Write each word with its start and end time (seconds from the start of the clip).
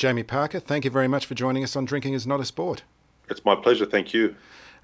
Jamie 0.00 0.22
Parker, 0.22 0.60
thank 0.60 0.86
you 0.86 0.90
very 0.90 1.08
much 1.08 1.26
for 1.26 1.34
joining 1.34 1.62
us 1.62 1.76
on 1.76 1.84
Drinking 1.84 2.14
is 2.14 2.26
Not 2.26 2.40
a 2.40 2.44
Sport. 2.46 2.84
It's 3.28 3.44
my 3.44 3.54
pleasure, 3.54 3.84
thank 3.84 4.14
you. 4.14 4.34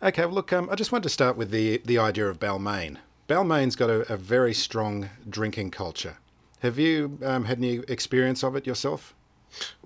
Okay, 0.03 0.27
well, 0.27 0.35
look, 0.35 0.53
um, 0.53 0.69
I 0.71 0.75
just 0.75 0.93
want 0.93 1.05
to 1.05 1.09
start 1.09 1.39
with 1.39 1.51
the, 1.51 1.81
the 1.87 1.97
idea 1.97 2.29
of 2.29 2.39
Balmain. 2.39 2.99
Balmain's 3.27 3.77
got 3.77 3.89
a, 3.89 4.13
a 4.13 4.19
very 4.19 4.53
strong 4.53 5.09
drinking 5.31 5.71
culture. 5.71 6.19
Have 6.59 6.79
you 6.79 7.19
um, 7.25 7.47
had 7.47 7.57
any 7.57 7.77
experience 7.89 8.45
of 8.45 8.57
it 8.57 8.67
yourself? 8.67 9.15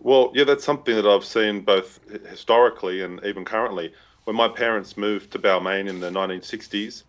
Well, 0.01 0.32
yeah, 0.35 0.43
that's 0.43 0.64
something 0.64 0.96
that 0.96 1.06
I've 1.06 1.25
seen 1.25 1.61
both 1.61 2.01
historically 2.29 3.03
and 3.03 3.25
even 3.25 3.45
currently. 3.45 3.95
When 4.25 4.35
my 4.35 4.49
parents 4.49 4.97
moved 4.97 5.31
to 5.31 5.39
Balmain 5.39 5.89
in 5.89 6.01
the 6.01 6.11
1960s, 6.11 7.05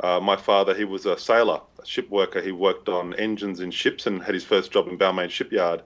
uh, 0.00 0.18
my 0.18 0.36
father, 0.36 0.74
he 0.74 0.84
was 0.84 1.04
a 1.04 1.18
sailor, 1.18 1.60
a 1.78 1.84
ship 1.84 2.08
worker. 2.08 2.40
He 2.40 2.52
worked 2.52 2.88
on 2.88 3.12
engines 3.16 3.60
in 3.60 3.70
ships 3.70 4.06
and 4.06 4.22
had 4.22 4.32
his 4.32 4.44
first 4.44 4.72
job 4.72 4.88
in 4.88 4.96
Balmain 4.96 5.28
shipyard. 5.28 5.82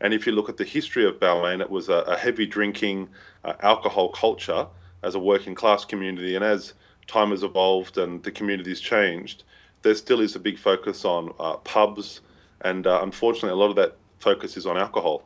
And 0.00 0.12
if 0.12 0.26
you 0.26 0.32
look 0.32 0.48
at 0.48 0.56
the 0.56 0.64
history 0.64 1.06
of 1.06 1.18
Balmain, 1.18 1.60
it 1.60 1.70
was 1.70 1.88
a, 1.88 2.00
a 2.02 2.16
heavy 2.16 2.46
drinking, 2.46 3.08
uh, 3.44 3.54
alcohol 3.60 4.10
culture 4.10 4.66
as 5.02 5.14
a 5.14 5.18
working 5.18 5.54
class 5.54 5.84
community. 5.84 6.34
And 6.34 6.44
as 6.44 6.74
time 7.06 7.30
has 7.30 7.42
evolved 7.42 7.96
and 7.98 8.22
the 8.22 8.30
community's 8.30 8.80
changed, 8.80 9.44
there 9.82 9.94
still 9.94 10.20
is 10.20 10.34
a 10.34 10.40
big 10.40 10.58
focus 10.58 11.04
on 11.04 11.32
uh, 11.38 11.56
pubs, 11.58 12.20
and 12.62 12.86
uh, 12.86 13.00
unfortunately, 13.02 13.50
a 13.50 13.54
lot 13.54 13.70
of 13.70 13.76
that 13.76 13.96
focus 14.18 14.56
is 14.56 14.66
on 14.66 14.76
alcohol. 14.76 15.22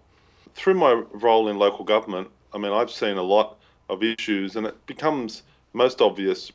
Through 0.54 0.74
my 0.74 1.02
role 1.12 1.48
in 1.48 1.58
local 1.58 1.84
government, 1.84 2.28
I 2.52 2.58
mean, 2.58 2.72
I've 2.72 2.90
seen 2.90 3.16
a 3.16 3.22
lot 3.22 3.56
of 3.88 4.02
issues, 4.02 4.56
and 4.56 4.66
it 4.66 4.86
becomes 4.86 5.42
most 5.72 6.02
obvious 6.02 6.52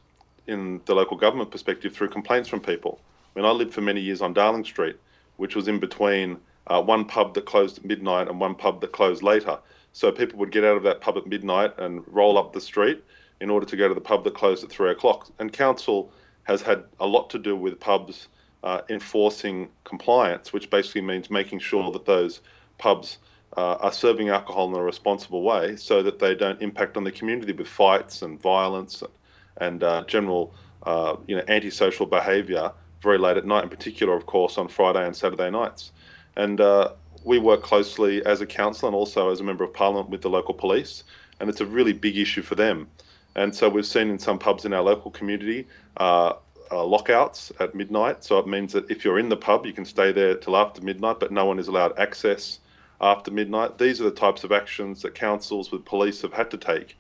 in 0.48 0.82
the 0.86 0.94
local 0.94 1.18
government 1.18 1.50
perspective 1.50 1.94
through 1.96 2.10
complaints 2.10 2.48
from 2.48 2.60
people. 2.60 3.00
I 3.36 3.40
mean, 3.40 3.46
I 3.46 3.52
lived 3.52 3.74
for 3.74 3.82
many 3.82 4.02
years 4.02 4.22
on 4.22 4.34
Darling 4.34 4.66
Street, 4.66 4.98
which 5.38 5.56
was 5.56 5.68
in 5.68 5.80
between 5.80 6.38
uh, 6.68 6.82
one 6.82 7.06
pub 7.06 7.34
that 7.36 7.46
closed 7.46 7.78
at 7.80 7.86
midnight 7.86 8.28
and 8.28 8.40
one 8.40 8.56
pub 8.56 8.82
that 8.82 8.92
closed 8.92 9.24
later. 9.24 9.58
So 9.94 10.12
people 10.12 10.40
would 10.40 10.52
get 10.52 10.64
out 10.64 10.78
of 10.78 10.84
that 10.84 11.02
pub 11.02 11.18
at 11.18 11.28
midnight 11.28 11.74
and 11.78 12.04
roll 12.08 12.38
up 12.38 12.54
the 12.54 12.62
street 12.62 13.04
in 13.40 13.50
order 13.50 13.66
to 13.66 13.78
go 13.78 13.88
to 13.88 13.94
the 13.94 14.02
pub 14.02 14.24
that 14.24 14.34
closed 14.34 14.64
at 14.64 14.70
three 14.70 14.92
o'clock. 14.92 15.30
And 15.40 15.52
council 15.54 16.12
has 16.44 16.62
had 16.62 16.84
a 17.00 17.08
lot 17.08 17.30
to 17.32 17.40
do 17.40 17.56
with 17.56 17.80
pubs 17.80 18.28
uh, 18.64 18.82
enforcing 18.90 19.70
compliance, 19.84 20.52
which 20.52 20.70
basically 20.70 21.02
means 21.02 21.30
making 21.30 21.60
sure 21.60 21.92
that 21.92 22.06
those 22.06 22.42
pubs 22.78 23.20
uh, 23.58 23.76
are 23.76 23.92
serving 23.92 24.30
alcohol 24.30 24.68
in 24.70 24.76
a 24.76 24.84
responsible 24.84 25.44
way 25.44 25.76
so 25.76 26.04
that 26.04 26.20
they 26.20 26.36
don't 26.36 26.62
impact 26.62 26.98
on 26.98 27.04
the 27.04 27.12
community 27.12 27.54
with 27.54 27.68
fights 27.68 28.22
and 28.22 28.42
violence 28.42 29.02
and, 29.02 29.12
and 29.58 29.84
uh, 29.84 30.04
general 30.06 30.54
uh, 30.84 31.16
you 31.28 31.36
know, 31.36 31.44
antisocial 31.48 32.06
behaviour 32.06 32.72
very 33.02 33.18
late 33.18 33.38
at 33.38 33.46
night, 33.46 33.64
in 33.64 33.70
particular, 33.70 34.16
of 34.16 34.26
course, 34.26 34.58
on 34.58 34.68
Friday 34.68 35.06
and 35.06 35.16
Saturday 35.16 35.50
nights. 35.50 35.92
And 36.36 36.60
uh, 36.62 36.92
we 37.24 37.40
work 37.40 37.64
closely 37.64 38.24
as 38.26 38.42
a 38.42 38.46
council 38.46 38.88
and 38.88 38.96
also 38.96 39.30
as 39.30 39.40
a 39.40 39.44
member 39.44 39.64
of 39.64 39.74
parliament 39.74 40.10
with 40.10 40.22
the 40.22 40.30
local 40.30 40.54
police, 40.54 41.04
and 41.40 41.50
it's 41.50 41.62
a 41.62 41.66
really 41.66 41.94
big 41.94 42.18
issue 42.18 42.42
for 42.42 42.56
them. 42.56 42.88
And 43.36 43.54
so 43.54 43.68
we've 43.68 43.86
seen 43.86 44.10
in 44.10 44.20
some 44.20 44.40
pubs 44.40 44.64
in 44.66 44.74
our 44.74 44.82
local 44.82 45.12
community 45.12 45.68
uh, 45.98 46.34
uh, 46.72 46.86
lockouts 46.86 47.52
at 47.60 47.76
midnight. 47.76 48.24
So 48.24 48.40
it 48.40 48.48
means 48.48 48.72
that 48.74 48.90
if 48.90 49.04
you're 49.04 49.20
in 49.20 49.30
the 49.30 49.38
pub, 49.38 49.66
you 49.66 49.74
can 49.74 49.86
stay 49.86 50.12
there 50.12 50.36
till 50.36 50.56
after 50.56 50.82
midnight, 50.82 51.20
but 51.20 51.32
no 51.32 51.46
one 51.46 51.60
is 51.60 51.68
allowed 51.68 51.98
access 52.00 52.60
after 53.02 53.32
midnight. 53.32 53.78
These 53.78 54.00
are 54.02 54.06
the 54.06 54.12
types 54.12 54.44
of 54.44 54.52
actions 54.52 55.02
that 55.02 55.16
councils 55.16 55.72
with 55.72 55.84
police 55.84 56.22
have 56.22 56.34
had 56.34 56.50
to 56.52 56.58
take 56.58 56.98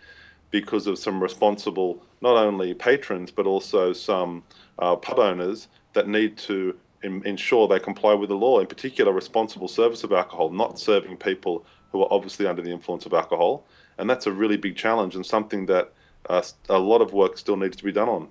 because 0.51 0.87
of 0.87 0.99
some 0.99 1.21
responsible, 1.21 2.03
not 2.21 2.37
only 2.37 2.73
patrons, 2.73 3.31
but 3.31 3.45
also 3.45 3.93
some 3.93 4.43
uh, 4.79 4.95
pub 4.95 5.19
owners 5.19 5.67
that 5.93 6.07
need 6.07 6.37
to 6.37 6.75
ensure 7.05 7.67
they 7.67 7.79
comply 7.79 8.13
with 8.13 8.29
the 8.29 8.35
law, 8.35 8.59
in 8.59 8.67
particular, 8.67 9.11
responsible 9.11 9.67
service 9.67 10.03
of 10.03 10.11
alcohol, 10.11 10.49
not 10.49 10.79
serving 10.79 11.17
people 11.17 11.65
who 11.91 12.01
are 12.01 12.07
obviously 12.11 12.45
under 12.47 12.61
the 12.61 12.71
influence 12.71 13.05
of 13.05 13.13
alcohol. 13.13 13.65
And 13.97 14.09
that's 14.09 14.27
a 14.27 14.31
really 14.31 14.57
big 14.57 14.75
challenge 14.75 15.15
and 15.15 15.25
something 15.25 15.65
that 15.67 15.93
uh, 16.29 16.41
a 16.69 16.79
lot 16.79 17.01
of 17.01 17.13
work 17.13 17.37
still 17.37 17.55
needs 17.55 17.77
to 17.77 17.83
be 17.83 17.91
done 17.91 18.09
on. 18.09 18.27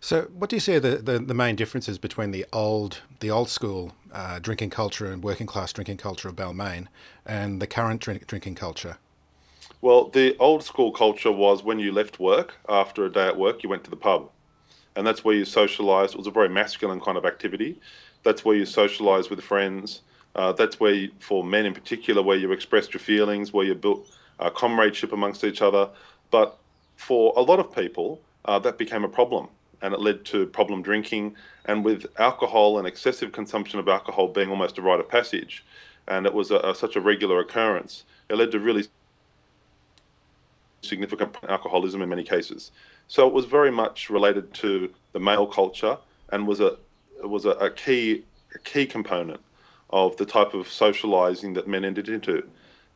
So, 0.00 0.22
what 0.34 0.50
do 0.50 0.56
you 0.56 0.60
see 0.60 0.74
are 0.76 0.80
the, 0.80 0.96
the, 0.96 1.18
the, 1.18 1.34
main 1.34 1.54
differences 1.54 1.96
between 1.96 2.32
the 2.32 2.44
old 2.52 3.00
the 3.20 3.30
old 3.30 3.48
school 3.48 3.92
uh, 4.12 4.38
drinking 4.40 4.70
culture 4.70 5.06
and 5.06 5.22
working 5.22 5.46
class 5.46 5.72
drinking 5.72 5.98
culture 5.98 6.28
of 6.28 6.34
Balmain 6.36 6.88
and 7.24 7.62
the 7.62 7.66
current 7.66 8.00
drink, 8.00 8.26
drinking 8.26 8.56
culture? 8.56 8.98
Well, 9.80 10.08
the 10.08 10.36
old 10.38 10.64
school 10.64 10.92
culture 10.92 11.30
was 11.30 11.62
when 11.62 11.78
you 11.78 11.92
left 11.92 12.18
work 12.18 12.54
after 12.68 13.04
a 13.04 13.12
day 13.12 13.28
at 13.28 13.36
work, 13.36 13.62
you 13.62 13.68
went 13.68 13.84
to 13.84 13.90
the 13.90 13.96
pub 13.96 14.30
and 14.96 15.06
that's 15.06 15.24
where 15.24 15.34
you 15.34 15.44
socialised. 15.44 16.10
It 16.10 16.18
was 16.18 16.26
a 16.26 16.30
very 16.30 16.48
masculine 16.48 17.00
kind 17.00 17.16
of 17.16 17.24
activity. 17.24 17.80
That's 18.22 18.44
where 18.44 18.56
you 18.56 18.64
socialised 18.64 19.30
with 19.30 19.40
friends. 19.40 20.02
Uh, 20.34 20.52
that's 20.52 20.80
where, 20.80 20.94
you, 20.94 21.10
for 21.18 21.44
men 21.44 21.66
in 21.66 21.74
particular, 21.74 22.22
where 22.22 22.36
you 22.36 22.52
expressed 22.52 22.94
your 22.94 23.00
feelings, 23.00 23.52
where 23.52 23.66
you 23.66 23.74
built 23.74 24.06
uh, 24.38 24.50
comradeship 24.50 25.12
amongst 25.12 25.44
each 25.44 25.62
other. 25.62 25.88
But 26.30 26.56
for 26.96 27.32
a 27.36 27.42
lot 27.42 27.58
of 27.58 27.74
people, 27.74 28.20
uh, 28.44 28.58
that 28.60 28.78
became 28.78 29.04
a 29.04 29.08
problem, 29.08 29.48
and 29.82 29.92
it 29.94 30.00
led 30.00 30.24
to 30.26 30.46
problem 30.46 30.82
drinking. 30.82 31.36
And 31.66 31.84
with 31.84 32.06
alcohol 32.18 32.78
and 32.78 32.86
excessive 32.86 33.32
consumption 33.32 33.78
of 33.78 33.88
alcohol 33.88 34.28
being 34.28 34.50
almost 34.50 34.78
a 34.78 34.82
rite 34.82 35.00
of 35.00 35.08
passage, 35.08 35.64
and 36.08 36.26
it 36.26 36.34
was 36.34 36.50
a, 36.50 36.56
a, 36.58 36.74
such 36.74 36.96
a 36.96 37.00
regular 37.00 37.40
occurrence, 37.40 38.04
it 38.28 38.36
led 38.36 38.50
to 38.52 38.58
really 38.58 38.84
significant 40.82 41.36
alcoholism 41.48 42.02
in 42.02 42.08
many 42.08 42.24
cases. 42.24 42.70
So 43.08 43.26
it 43.26 43.32
was 43.32 43.46
very 43.46 43.70
much 43.70 44.10
related 44.10 44.52
to 44.54 44.92
the 45.12 45.20
male 45.20 45.46
culture 45.46 45.96
and 46.30 46.46
was 46.46 46.60
a 46.60 46.76
was 47.22 47.44
a, 47.44 47.50
a 47.50 47.70
key 47.70 48.24
a 48.54 48.58
key 48.58 48.86
component 48.86 49.40
of 49.90 50.16
the 50.16 50.26
type 50.26 50.54
of 50.54 50.68
socializing 50.68 51.54
that 51.54 51.68
men 51.68 51.84
entered 51.84 52.08
into. 52.08 52.42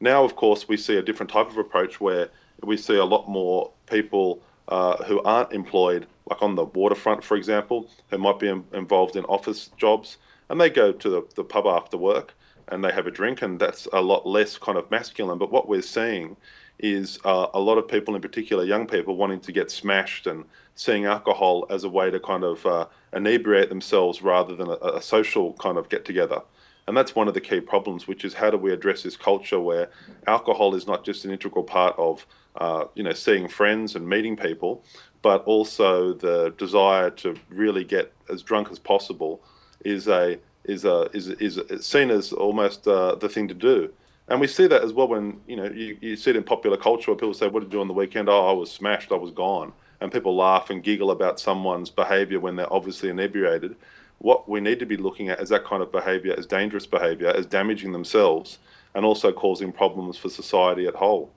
Now, 0.00 0.24
of 0.24 0.36
course, 0.36 0.68
we 0.68 0.76
see 0.76 0.96
a 0.96 1.02
different 1.02 1.30
type 1.30 1.48
of 1.48 1.56
approach 1.56 2.00
where 2.00 2.28
we 2.62 2.76
see 2.76 2.96
a 2.96 3.04
lot 3.04 3.28
more 3.28 3.70
people 3.86 4.42
uh, 4.68 5.02
who 5.04 5.22
aren't 5.22 5.52
employed, 5.52 6.06
like 6.28 6.42
on 6.42 6.54
the 6.54 6.64
waterfront, 6.64 7.22
for 7.22 7.36
example, 7.36 7.88
who 8.10 8.18
might 8.18 8.38
be 8.38 8.48
involved 8.48 9.16
in 9.16 9.24
office 9.26 9.70
jobs, 9.76 10.18
and 10.48 10.60
they 10.60 10.70
go 10.70 10.92
to 10.92 11.08
the, 11.08 11.22
the 11.34 11.44
pub 11.44 11.66
after 11.66 11.96
work 11.96 12.34
and 12.68 12.82
they 12.82 12.90
have 12.90 13.06
a 13.06 13.10
drink, 13.10 13.42
and 13.42 13.60
that's 13.60 13.86
a 13.92 14.00
lot 14.00 14.26
less 14.26 14.58
kind 14.58 14.76
of 14.76 14.90
masculine. 14.90 15.38
But 15.38 15.52
what 15.52 15.68
we're 15.68 15.82
seeing 15.82 16.36
is 16.78 17.18
uh, 17.24 17.46
a 17.54 17.60
lot 17.60 17.78
of 17.78 17.88
people, 17.88 18.14
in 18.14 18.22
particular 18.22 18.64
young 18.64 18.86
people, 18.86 19.16
wanting 19.16 19.40
to 19.40 19.52
get 19.52 19.70
smashed 19.70 20.26
and 20.26 20.44
seeing 20.74 21.06
alcohol 21.06 21.66
as 21.70 21.84
a 21.84 21.88
way 21.88 22.10
to 22.10 22.20
kind 22.20 22.44
of 22.44 22.64
uh, 22.66 22.86
inebriate 23.14 23.68
themselves 23.68 24.22
rather 24.22 24.54
than 24.54 24.68
a, 24.68 24.96
a, 24.96 25.02
social 25.02 25.54
kind 25.54 25.78
of 25.78 25.88
get 25.88 26.04
together. 26.04 26.40
And 26.86 26.96
that's 26.96 27.14
one 27.14 27.28
of 27.28 27.34
the 27.34 27.40
key 27.40 27.60
problems, 27.60 28.06
which 28.06 28.24
is 28.24 28.34
how 28.34 28.50
do 28.50 28.58
we 28.58 28.72
address 28.72 29.02
this 29.02 29.16
culture 29.16 29.58
where 29.58 29.88
alcohol 30.26 30.74
is 30.74 30.86
not 30.86 31.04
just 31.04 31.24
an 31.24 31.30
integral 31.30 31.64
part 31.64 31.94
of, 31.98 32.26
uh, 32.56 32.84
you 32.94 33.02
know, 33.02 33.12
seeing 33.12 33.48
friends 33.48 33.96
and 33.96 34.06
meeting 34.08 34.36
people, 34.36 34.84
but 35.22 35.42
also 35.44 36.12
the 36.12 36.54
desire 36.58 37.10
to 37.10 37.34
really 37.48 37.84
get 37.84 38.12
as 38.30 38.42
drunk 38.42 38.70
as 38.70 38.78
possible 38.78 39.42
is 39.84 40.06
a 40.08 40.38
is 40.64 40.84
a 40.84 41.08
is 41.12 41.28
is, 41.28 41.60
seen 41.84 42.10
as 42.10 42.32
almost 42.32 42.86
uh, 42.86 43.14
the 43.16 43.28
thing 43.28 43.48
to 43.48 43.54
do. 43.54 43.92
And 44.28 44.40
we 44.40 44.46
see 44.46 44.66
that 44.66 44.82
as 44.82 44.92
well 44.92 45.08
when, 45.08 45.40
you 45.46 45.56
know, 45.56 45.66
you, 45.66 45.96
you 46.00 46.16
see 46.16 46.30
it 46.30 46.36
in 46.36 46.42
popular 46.42 46.76
culture 46.76 47.10
where 47.10 47.16
people 47.16 47.34
say, 47.34 47.46
What 47.46 47.60
did 47.60 47.66
you 47.66 47.78
do 47.78 47.80
on 47.80 47.88
the 47.88 47.94
weekend? 47.94 48.28
Oh, 48.28 48.48
I 48.48 48.52
was 48.52 48.70
smashed, 48.70 49.12
I 49.12 49.16
was 49.16 49.30
gone. 49.30 49.72
And 50.00 50.12
people 50.12 50.36
laugh 50.36 50.68
and 50.68 50.82
giggle 50.82 51.10
about 51.10 51.40
someone's 51.40 51.90
behavior 51.90 52.40
when 52.40 52.56
they're 52.56 52.72
obviously 52.72 53.08
inebriated. 53.08 53.76
What 54.18 54.48
we 54.48 54.60
need 54.60 54.78
to 54.80 54.86
be 54.86 54.96
looking 54.96 55.28
at 55.28 55.40
is 55.40 55.48
that 55.50 55.64
kind 55.64 55.82
of 55.82 55.92
behavior 55.92 56.34
as 56.36 56.46
dangerous 56.46 56.86
behavior, 56.86 57.28
as 57.28 57.46
damaging 57.46 57.92
themselves, 57.92 58.58
and 58.94 59.04
also 59.04 59.32
causing 59.32 59.72
problems 59.72 60.18
for 60.18 60.28
society 60.28 60.86
at 60.86 60.94
whole. 60.94 61.30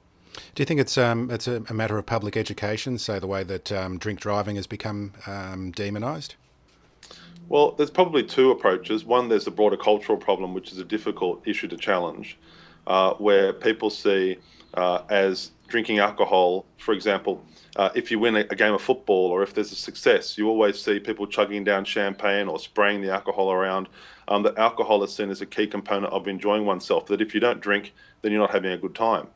Do 0.56 0.62
you 0.62 0.66
think 0.66 0.80
it's 0.80 0.98
um, 0.98 1.30
it's 1.32 1.48
a, 1.48 1.74
matter 1.74 1.98
of 1.98 2.06
public 2.06 2.38
education, 2.38 2.98
so 2.98 3.20
the 3.20 3.28
way 3.28 3.44
that 3.44 3.72
um, 3.72 3.98
drink 3.98 4.20
driving 4.20 4.56
has 4.56 4.68
become 4.68 5.14
um, 5.28 5.72
demonised? 5.72 6.36
Well, 7.50 7.72
there's 7.72 7.90
probably 7.90 8.24
two 8.24 8.52
approaches. 8.52 9.04
One, 9.06 9.28
there's 9.28 9.48
a 9.48 9.52
broader 9.52 9.78
cultural 9.78 10.18
problem, 10.18 10.54
which 10.54 10.72
is 10.72 10.78
a 10.78 10.86
difficult 10.86 11.42
issue 11.48 11.68
to 11.68 11.78
challenge 11.78 12.38
uh, 12.90 13.14
where 13.14 13.54
people 13.54 13.90
see 13.90 14.38
uh, 14.74 15.04
as 15.10 15.52
drinking 15.68 16.00
alcohol, 16.00 16.66
for 16.78 16.94
example, 16.94 17.42
uh, 17.76 17.90
if 17.96 18.10
you 18.12 18.20
win 18.20 18.36
a, 18.36 18.40
a, 18.40 18.56
game 18.56 18.74
of 18.74 18.82
football 18.82 19.28
or 19.28 19.44
if 19.44 19.54
there's 19.54 19.72
a 19.72 19.76
success, 19.76 20.38
you 20.38 20.50
always 20.50 20.82
see 20.82 21.00
people 21.00 21.28
chugging 21.28 21.64
down 21.64 21.86
champagne 21.86 22.48
or 22.48 22.60
spraying 22.60 23.02
the 23.02 23.12
alcohol 23.12 23.52
around. 23.52 23.88
Um, 24.28 24.44
that 24.44 24.58
alcohol 24.58 25.04
is 25.04 25.14
seen 25.14 25.30
as 25.30 25.42
a 25.42 25.46
key 25.46 25.68
component 25.68 26.12
of 26.12 26.28
enjoying 26.28 26.66
oneself. 26.66 27.06
That 27.06 27.22
if 27.22 27.34
you 27.34 27.40
don't 27.40 27.62
drink, 27.62 27.94
then 28.22 28.32
you're 28.32 28.42
not 28.42 28.52
having 28.52 28.72
a 28.72 28.78
good 28.78 28.96
time. 28.96 29.28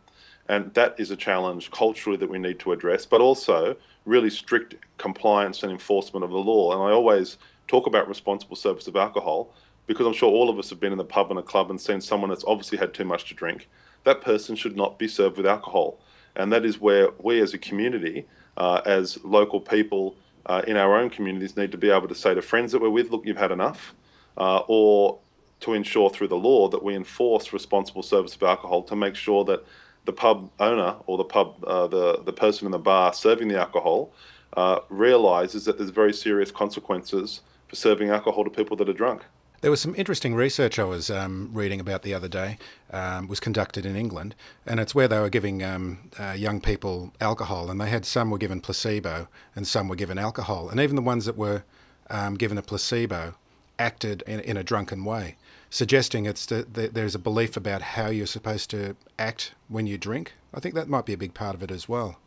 And 0.49 0.73
that 0.73 0.95
is 0.97 1.11
a 1.11 1.15
challenge 1.15 1.71
culturally 1.71 2.17
that 2.17 2.29
we 2.29 2.39
need 2.39 2.59
to 2.59 2.73
address, 2.73 3.05
but 3.05 3.21
also 3.21 3.77
really 4.05 4.29
strict 4.29 4.75
compliance 4.97 5.63
and 5.63 5.71
enforcement 5.71 6.23
of 6.23 6.31
the 6.31 6.37
law. 6.37 6.73
And 6.73 6.81
I 6.81 6.91
always 6.91 7.37
talk 7.67 7.87
about 7.87 8.09
responsible 8.09 8.55
service 8.55 8.87
of 8.87 8.95
alcohol 8.95 9.53
because 9.87 10.05
I'm 10.05 10.13
sure 10.13 10.29
all 10.29 10.49
of 10.49 10.57
us 10.59 10.69
have 10.69 10.79
been 10.79 10.91
in 10.91 10.97
the 10.97 11.03
pub 11.03 11.29
and 11.29 11.39
a 11.39 11.43
club 11.43 11.69
and 11.69 11.79
seen 11.79 12.01
someone 12.01 12.29
that's 12.29 12.45
obviously 12.45 12.77
had 12.77 12.93
too 12.93 13.05
much 13.05 13.25
to 13.29 13.33
drink. 13.33 13.69
That 14.03 14.21
person 14.21 14.55
should 14.55 14.75
not 14.75 14.99
be 14.99 15.07
served 15.07 15.37
with 15.37 15.45
alcohol. 15.45 15.99
And 16.35 16.51
that 16.51 16.65
is 16.65 16.79
where 16.79 17.09
we 17.19 17.41
as 17.41 17.53
a 17.53 17.57
community, 17.57 18.25
uh, 18.57 18.81
as 18.85 19.23
local 19.23 19.59
people 19.59 20.15
uh, 20.45 20.61
in 20.67 20.77
our 20.77 20.97
own 20.97 21.09
communities, 21.09 21.55
need 21.55 21.71
to 21.71 21.77
be 21.77 21.89
able 21.89 22.07
to 22.07 22.15
say 22.15 22.33
to 22.33 22.41
friends 22.41 22.71
that 22.71 22.81
we're 22.81 22.89
with, 22.89 23.11
look, 23.11 23.25
you've 23.25 23.37
had 23.37 23.51
enough. 23.51 23.93
Uh, 24.37 24.61
or 24.67 25.19
to 25.63 25.73
ensure 25.73 26.09
through 26.09 26.27
the 26.27 26.35
law 26.35 26.67
that 26.67 26.83
we 26.83 26.93
enforce 26.93 27.53
responsible 27.53 28.03
service 28.03 28.35
of 28.35 28.43
alcohol 28.43 28.83
to 28.83 28.95
make 28.97 29.15
sure 29.15 29.45
that 29.45 29.63
the 30.05 30.11
pub 30.11 30.49
owner 30.59 30.95
or 31.05 31.17
the 31.17 31.23
pub 31.23 31.63
uh, 31.65 31.87
the 31.87 32.21
the 32.25 32.33
person 32.33 32.65
in 32.65 32.71
the 32.71 32.79
bar 32.79 33.13
serving 33.13 33.47
the 33.47 33.57
alcohol 33.57 34.11
uh, 34.57 34.79
realizes 34.89 35.63
that 35.63 35.77
there's 35.77 35.89
very 35.89 36.11
serious 36.11 36.51
consequences 36.51 37.41
for 37.67 37.75
serving 37.75 38.09
alcohol 38.09 38.43
to 38.43 38.49
people 38.49 38.75
that 38.75 38.89
are 38.89 38.93
drunk. 38.93 39.23
There 39.63 39.71
was 39.71 39.79
some 39.79 39.95
interesting 39.95 40.35
research 40.35 40.77
I 40.77 40.83
was 40.83 41.09
um, 41.09 41.49
reading 41.53 41.79
about 41.79 42.01
the 42.01 42.13
other 42.13 42.27
day. 42.27 42.57
Um, 42.91 43.29
was 43.29 43.39
conducted 43.39 43.85
in 43.85 43.95
England, 43.95 44.35
and 44.67 44.77
it's 44.77 44.93
where 44.93 45.07
they 45.07 45.17
were 45.17 45.29
giving 45.29 45.63
um, 45.63 45.99
uh, 46.19 46.33
young 46.33 46.59
people 46.59 47.13
alcohol, 47.21 47.71
and 47.71 47.79
they 47.79 47.87
had 47.87 48.03
some 48.03 48.29
were 48.29 48.37
given 48.37 48.59
placebo 48.59 49.25
and 49.55 49.65
some 49.65 49.87
were 49.87 49.95
given 49.95 50.17
alcohol, 50.17 50.67
and 50.67 50.81
even 50.81 50.97
the 50.97 51.01
ones 51.01 51.23
that 51.23 51.37
were 51.37 51.63
um, 52.09 52.35
given 52.35 52.57
a 52.57 52.61
placebo 52.61 53.35
acted 53.79 54.21
in, 54.27 54.41
in 54.41 54.57
a 54.57 54.65
drunken 54.65 55.05
way, 55.05 55.37
suggesting 55.69 56.25
it's 56.25 56.45
the, 56.45 56.67
the, 56.73 56.89
there's 56.89 57.15
a 57.15 57.19
belief 57.19 57.55
about 57.55 57.81
how 57.81 58.07
you're 58.07 58.27
supposed 58.27 58.69
to 58.71 58.97
act 59.17 59.53
when 59.69 59.87
you 59.87 59.97
drink. 59.97 60.33
I 60.53 60.59
think 60.59 60.75
that 60.75 60.89
might 60.89 61.05
be 61.05 61.13
a 61.13 61.17
big 61.17 61.33
part 61.33 61.55
of 61.55 61.63
it 61.63 61.71
as 61.71 61.87
well. 61.87 62.17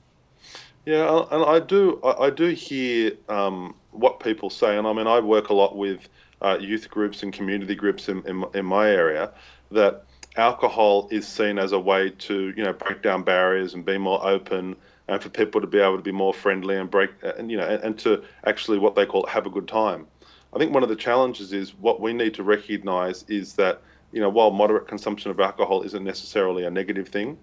Yeah, 0.87 1.27
and 1.31 1.44
I 1.44 1.61
do 1.61 2.00
I 2.03 2.31
do 2.31 2.47
hear 2.47 3.12
um, 3.29 3.75
what 3.91 4.21
people 4.21 4.49
say, 4.49 4.79
and 4.79 4.87
I 4.87 4.94
mean 4.94 5.06
I 5.06 5.21
work 5.21 5.50
a 5.50 5.55
lot 5.55 5.77
with 5.77 6.09
uh, 6.43 6.59
youth 6.61 6.88
groups 6.91 7.23
and 7.23 7.33
community 7.33 7.75
groups 7.75 8.09
in, 8.09 8.27
in, 8.27 8.44
in 8.55 8.65
my 8.65 8.91
area 8.91 9.33
that 9.71 10.05
alcohol 10.37 11.09
is 11.11 11.27
seen 11.27 11.59
as 11.59 11.73
a 11.73 11.79
way 11.79 12.11
to 12.11 12.53
you 12.56 12.62
know 12.62 12.73
break 12.73 13.03
down 13.03 13.23
barriers 13.23 13.75
and 13.75 13.85
be 13.85 13.97
more 13.99 14.25
open 14.27 14.77
and 15.09 15.23
for 15.23 15.29
people 15.29 15.61
to 15.61 15.67
be 15.67 15.79
able 15.79 15.97
to 15.97 16.03
be 16.03 16.12
more 16.12 16.35
friendly 16.35 16.77
and 16.77 16.91
break 16.91 17.11
and 17.38 17.50
you 17.50 17.56
know 17.56 17.67
and, 17.67 17.83
and 17.83 17.99
to 17.99 18.23
actually 18.44 18.79
what 18.79 18.94
they 18.94 19.06
call 19.06 19.27
have 19.27 19.47
a 19.47 19.50
good 19.50 19.69
time. 19.69 20.06
I 20.55 20.59
think 20.59 20.73
one 20.73 20.83
of 20.83 20.88
the 20.88 20.97
challenges 20.97 21.53
is 21.53 21.75
what 21.75 22.00
we 22.00 22.12
need 22.12 22.35
to 22.35 22.43
recognize 22.43 23.25
is 23.29 23.55
that 23.55 23.81
you 24.12 24.21
know 24.21 24.29
while 24.29 24.50
moderate 24.50 24.87
consumption 24.88 25.31
of 25.31 25.41
alcohol 25.41 25.83
isn't 25.83 26.05
necessarily 26.05 26.65
a 26.65 26.71
negative 26.71 27.09
thing, 27.09 27.38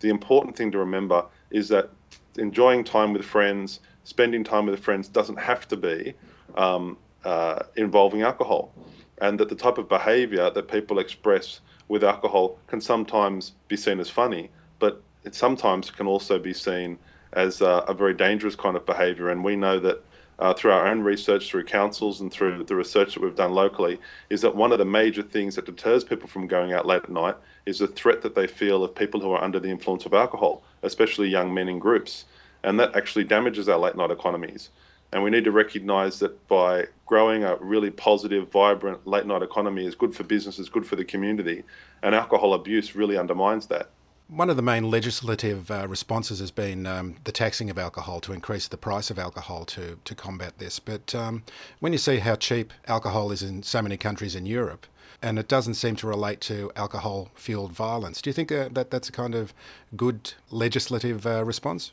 the 0.00 0.08
important 0.08 0.56
thing 0.56 0.70
to 0.72 0.78
remember 0.78 1.24
is 1.50 1.68
that 1.68 1.90
enjoying 2.38 2.84
time 2.84 3.12
with 3.12 3.24
friends, 3.24 3.80
spending 4.04 4.44
time 4.44 4.66
with 4.66 4.78
friends 4.80 5.08
doesn't 5.08 5.38
have 5.38 5.66
to 5.68 5.76
be 5.76 6.14
um, 6.56 6.96
uh, 7.26 7.64
involving 7.76 8.22
alcohol, 8.22 8.72
and 9.20 9.40
that 9.40 9.48
the 9.48 9.56
type 9.56 9.78
of 9.78 9.88
behaviour 9.88 10.48
that 10.48 10.68
people 10.68 11.00
express 11.00 11.60
with 11.88 12.04
alcohol 12.04 12.56
can 12.68 12.80
sometimes 12.80 13.52
be 13.66 13.76
seen 13.76 13.98
as 13.98 14.08
funny, 14.08 14.48
but 14.78 15.02
it 15.24 15.34
sometimes 15.34 15.90
can 15.90 16.06
also 16.06 16.38
be 16.38 16.52
seen 16.52 16.98
as 17.32 17.60
uh, 17.60 17.84
a 17.88 17.94
very 17.94 18.14
dangerous 18.14 18.54
kind 18.54 18.76
of 18.76 18.86
behaviour. 18.86 19.30
And 19.30 19.42
we 19.42 19.56
know 19.56 19.80
that 19.80 20.04
uh, 20.38 20.54
through 20.54 20.70
our 20.70 20.86
own 20.86 21.00
research, 21.00 21.50
through 21.50 21.64
councils, 21.64 22.20
and 22.20 22.30
through 22.30 22.62
the 22.62 22.76
research 22.76 23.14
that 23.14 23.22
we've 23.22 23.34
done 23.34 23.52
locally, 23.52 23.98
is 24.30 24.40
that 24.42 24.54
one 24.54 24.70
of 24.70 24.78
the 24.78 24.84
major 24.84 25.22
things 25.22 25.56
that 25.56 25.66
deters 25.66 26.04
people 26.04 26.28
from 26.28 26.46
going 26.46 26.72
out 26.72 26.86
late 26.86 27.02
at 27.02 27.10
night 27.10 27.36
is 27.64 27.80
the 27.80 27.88
threat 27.88 28.22
that 28.22 28.36
they 28.36 28.46
feel 28.46 28.84
of 28.84 28.94
people 28.94 29.20
who 29.20 29.32
are 29.32 29.42
under 29.42 29.58
the 29.58 29.70
influence 29.70 30.06
of 30.06 30.14
alcohol, 30.14 30.62
especially 30.82 31.28
young 31.28 31.52
men 31.52 31.68
in 31.68 31.80
groups. 31.80 32.26
And 32.62 32.78
that 32.78 32.94
actually 32.94 33.24
damages 33.24 33.68
our 33.68 33.78
late 33.78 33.96
night 33.96 34.10
economies. 34.10 34.70
And 35.12 35.22
we 35.22 35.30
need 35.30 35.44
to 35.44 35.52
recognize 35.52 36.18
that 36.18 36.46
by 36.48 36.86
growing 37.06 37.44
a 37.44 37.56
really 37.56 37.90
positive, 37.90 38.50
vibrant 38.50 39.06
late 39.06 39.26
night 39.26 39.42
economy 39.42 39.86
is 39.86 39.94
good 39.94 40.14
for 40.14 40.24
businesses, 40.24 40.68
good 40.68 40.86
for 40.86 40.96
the 40.96 41.04
community, 41.04 41.62
and 42.02 42.14
alcohol 42.14 42.54
abuse 42.54 42.96
really 42.96 43.16
undermines 43.16 43.66
that. 43.68 43.90
One 44.28 44.50
of 44.50 44.56
the 44.56 44.62
main 44.62 44.90
legislative 44.90 45.70
uh, 45.70 45.86
responses 45.86 46.40
has 46.40 46.50
been 46.50 46.84
um, 46.84 47.14
the 47.22 47.30
taxing 47.30 47.70
of 47.70 47.78
alcohol 47.78 48.20
to 48.22 48.32
increase 48.32 48.66
the 48.66 48.76
price 48.76 49.08
of 49.08 49.20
alcohol 49.20 49.64
to, 49.66 49.96
to 50.04 50.14
combat 50.16 50.58
this. 50.58 50.80
But 50.80 51.14
um, 51.14 51.44
when 51.78 51.92
you 51.92 51.98
see 51.98 52.18
how 52.18 52.34
cheap 52.34 52.72
alcohol 52.88 53.30
is 53.30 53.44
in 53.44 53.62
so 53.62 53.80
many 53.80 53.96
countries 53.96 54.34
in 54.34 54.44
Europe, 54.44 54.88
and 55.22 55.38
it 55.38 55.46
doesn't 55.46 55.74
seem 55.74 55.94
to 55.96 56.08
relate 56.08 56.40
to 56.42 56.72
alcohol 56.74 57.30
fueled 57.36 57.72
violence, 57.72 58.20
do 58.20 58.28
you 58.28 58.34
think 58.34 58.50
uh, 58.50 58.68
that 58.72 58.90
that's 58.90 59.08
a 59.08 59.12
kind 59.12 59.36
of 59.36 59.54
good 59.96 60.32
legislative 60.50 61.24
uh, 61.24 61.44
response? 61.44 61.92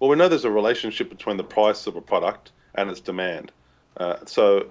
Well, 0.00 0.08
we 0.10 0.16
know 0.16 0.28
there's 0.28 0.44
a 0.44 0.50
relationship 0.50 1.08
between 1.08 1.38
the 1.38 1.44
price 1.44 1.88
of 1.88 1.96
a 1.96 2.00
product 2.00 2.52
and 2.76 2.88
its 2.88 3.00
demand. 3.00 3.50
Uh, 3.96 4.16
so 4.26 4.68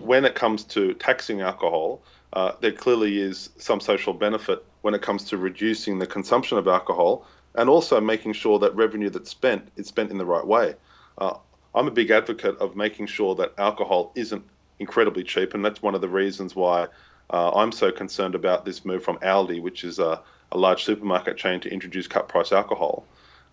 when 0.00 0.24
it 0.24 0.34
comes 0.34 0.64
to 0.64 0.94
taxing 0.94 1.42
alcohol, 1.42 2.02
uh, 2.32 2.52
there 2.60 2.72
clearly 2.72 3.18
is 3.18 3.50
some 3.58 3.80
social 3.80 4.14
benefit 4.14 4.64
when 4.80 4.94
it 4.94 5.02
comes 5.02 5.24
to 5.24 5.36
reducing 5.36 5.98
the 5.98 6.06
consumption 6.06 6.56
of 6.56 6.68
alcohol 6.68 7.26
and 7.54 7.68
also 7.68 8.00
making 8.00 8.32
sure 8.32 8.58
that 8.58 8.74
revenue 8.74 9.10
that's 9.10 9.30
spent 9.30 9.68
is 9.76 9.86
spent 9.88 10.10
in 10.10 10.16
the 10.16 10.24
right 10.24 10.46
way. 10.46 10.74
Uh, 11.18 11.34
I'm 11.74 11.88
a 11.88 11.90
big 11.90 12.10
advocate 12.10 12.56
of 12.56 12.76
making 12.76 13.06
sure 13.06 13.34
that 13.34 13.52
alcohol 13.58 14.12
isn't 14.14 14.44
incredibly 14.78 15.22
cheap, 15.22 15.52
and 15.52 15.64
that's 15.64 15.82
one 15.82 15.94
of 15.94 16.00
the 16.00 16.08
reasons 16.08 16.56
why 16.56 16.86
uh, 17.30 17.50
I'm 17.50 17.72
so 17.72 17.90
concerned 17.92 18.34
about 18.34 18.64
this 18.64 18.84
move 18.86 19.02
from 19.02 19.18
Aldi, 19.18 19.60
which 19.60 19.84
is 19.84 19.98
a, 19.98 20.22
a 20.52 20.58
large 20.58 20.84
supermarket 20.84 21.36
chain, 21.36 21.60
to 21.60 21.70
introduce 21.70 22.06
cut 22.06 22.28
price 22.28 22.52
alcohol 22.52 23.04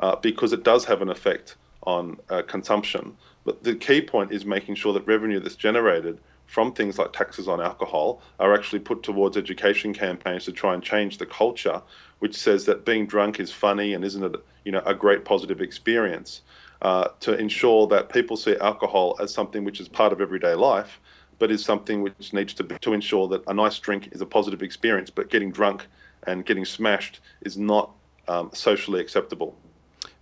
uh, 0.03 0.17
because 0.17 0.51
it 0.51 0.63
does 0.65 0.83
have 0.83 1.01
an 1.01 1.07
effect 1.07 1.55
on 1.83 2.17
uh, 2.29 2.41
consumption. 2.41 3.15
But 3.45 3.63
the 3.63 3.73
key 3.73 4.01
point 4.01 4.33
is 4.33 4.43
making 4.45 4.75
sure 4.75 4.91
that 4.91 5.07
revenue 5.07 5.39
that's 5.39 5.55
generated 5.55 6.19
from 6.45 6.73
things 6.73 6.99
like 6.99 7.13
taxes 7.13 7.47
on 7.47 7.61
alcohol 7.61 8.21
are 8.37 8.53
actually 8.53 8.79
put 8.79 9.01
towards 9.01 9.37
education 9.37 9.93
campaigns 9.93 10.43
to 10.43 10.51
try 10.51 10.73
and 10.73 10.83
change 10.83 11.19
the 11.19 11.25
culture, 11.25 11.81
which 12.19 12.35
says 12.35 12.65
that 12.65 12.83
being 12.83 13.07
drunk 13.07 13.39
is 13.39 13.49
funny 13.49 13.93
and 13.93 14.03
isn't 14.03 14.25
it, 14.25 14.35
you 14.65 14.73
know, 14.73 14.83
a 14.85 14.93
great 14.93 15.23
positive 15.23 15.61
experience. 15.61 16.41
Uh, 16.81 17.07
to 17.21 17.37
ensure 17.37 17.87
that 17.87 18.09
people 18.09 18.35
see 18.35 18.57
alcohol 18.57 19.15
as 19.21 19.33
something 19.33 19.63
which 19.63 19.79
is 19.79 19.87
part 19.87 20.11
of 20.11 20.19
everyday 20.19 20.53
life, 20.53 20.99
but 21.39 21.49
is 21.49 21.63
something 21.63 22.01
which 22.01 22.33
needs 22.33 22.53
to 22.53 22.63
be, 22.65 22.75
to 22.79 22.91
ensure 22.91 23.29
that 23.29 23.41
a 23.47 23.53
nice 23.53 23.79
drink 23.79 24.09
is 24.11 24.19
a 24.19 24.25
positive 24.25 24.61
experience, 24.61 25.09
but 25.09 25.29
getting 25.29 25.49
drunk 25.49 25.87
and 26.27 26.45
getting 26.45 26.65
smashed 26.65 27.21
is 27.43 27.57
not 27.57 27.91
um, 28.27 28.49
socially 28.53 28.99
acceptable. 28.99 29.55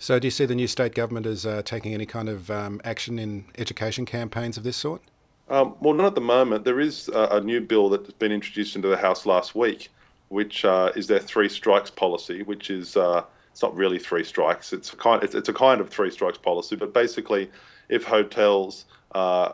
So, 0.01 0.17
do 0.17 0.25
you 0.25 0.31
see 0.31 0.47
the 0.47 0.55
new 0.55 0.65
state 0.65 0.95
government 0.95 1.27
as 1.27 1.45
uh, 1.45 1.61
taking 1.63 1.93
any 1.93 2.07
kind 2.07 2.27
of 2.27 2.49
um, 2.49 2.81
action 2.83 3.19
in 3.19 3.45
education 3.59 4.03
campaigns 4.03 4.57
of 4.57 4.63
this 4.63 4.75
sort? 4.75 4.99
Um, 5.47 5.75
well, 5.79 5.93
not 5.93 6.07
at 6.07 6.15
the 6.15 6.21
moment. 6.21 6.65
There 6.65 6.79
is 6.79 7.07
a, 7.09 7.27
a, 7.33 7.41
new 7.41 7.61
bill 7.61 7.87
that's 7.87 8.09
been 8.09 8.31
introduced 8.31 8.75
into 8.75 8.87
the 8.87 8.97
House 8.97 9.27
last 9.27 9.53
week, 9.53 9.89
which 10.29 10.65
uh, 10.65 10.91
is 10.95 11.05
their 11.05 11.19
three 11.19 11.47
strikes 11.47 11.91
policy, 11.91 12.41
which 12.41 12.71
is 12.71 12.97
uh, 12.97 13.23
it's 13.51 13.61
not 13.61 13.75
really 13.75 13.99
three 13.99 14.23
strikes. 14.23 14.73
It's 14.73 14.91
a 14.91 14.95
kind 14.95 15.21
it's, 15.21 15.35
it's, 15.35 15.49
a 15.49 15.53
kind 15.53 15.79
of 15.79 15.91
three 15.91 16.09
strikes 16.09 16.39
policy, 16.39 16.75
but 16.75 16.95
basically, 16.95 17.51
if 17.87 18.03
hotels 18.03 18.85
uh, 19.13 19.51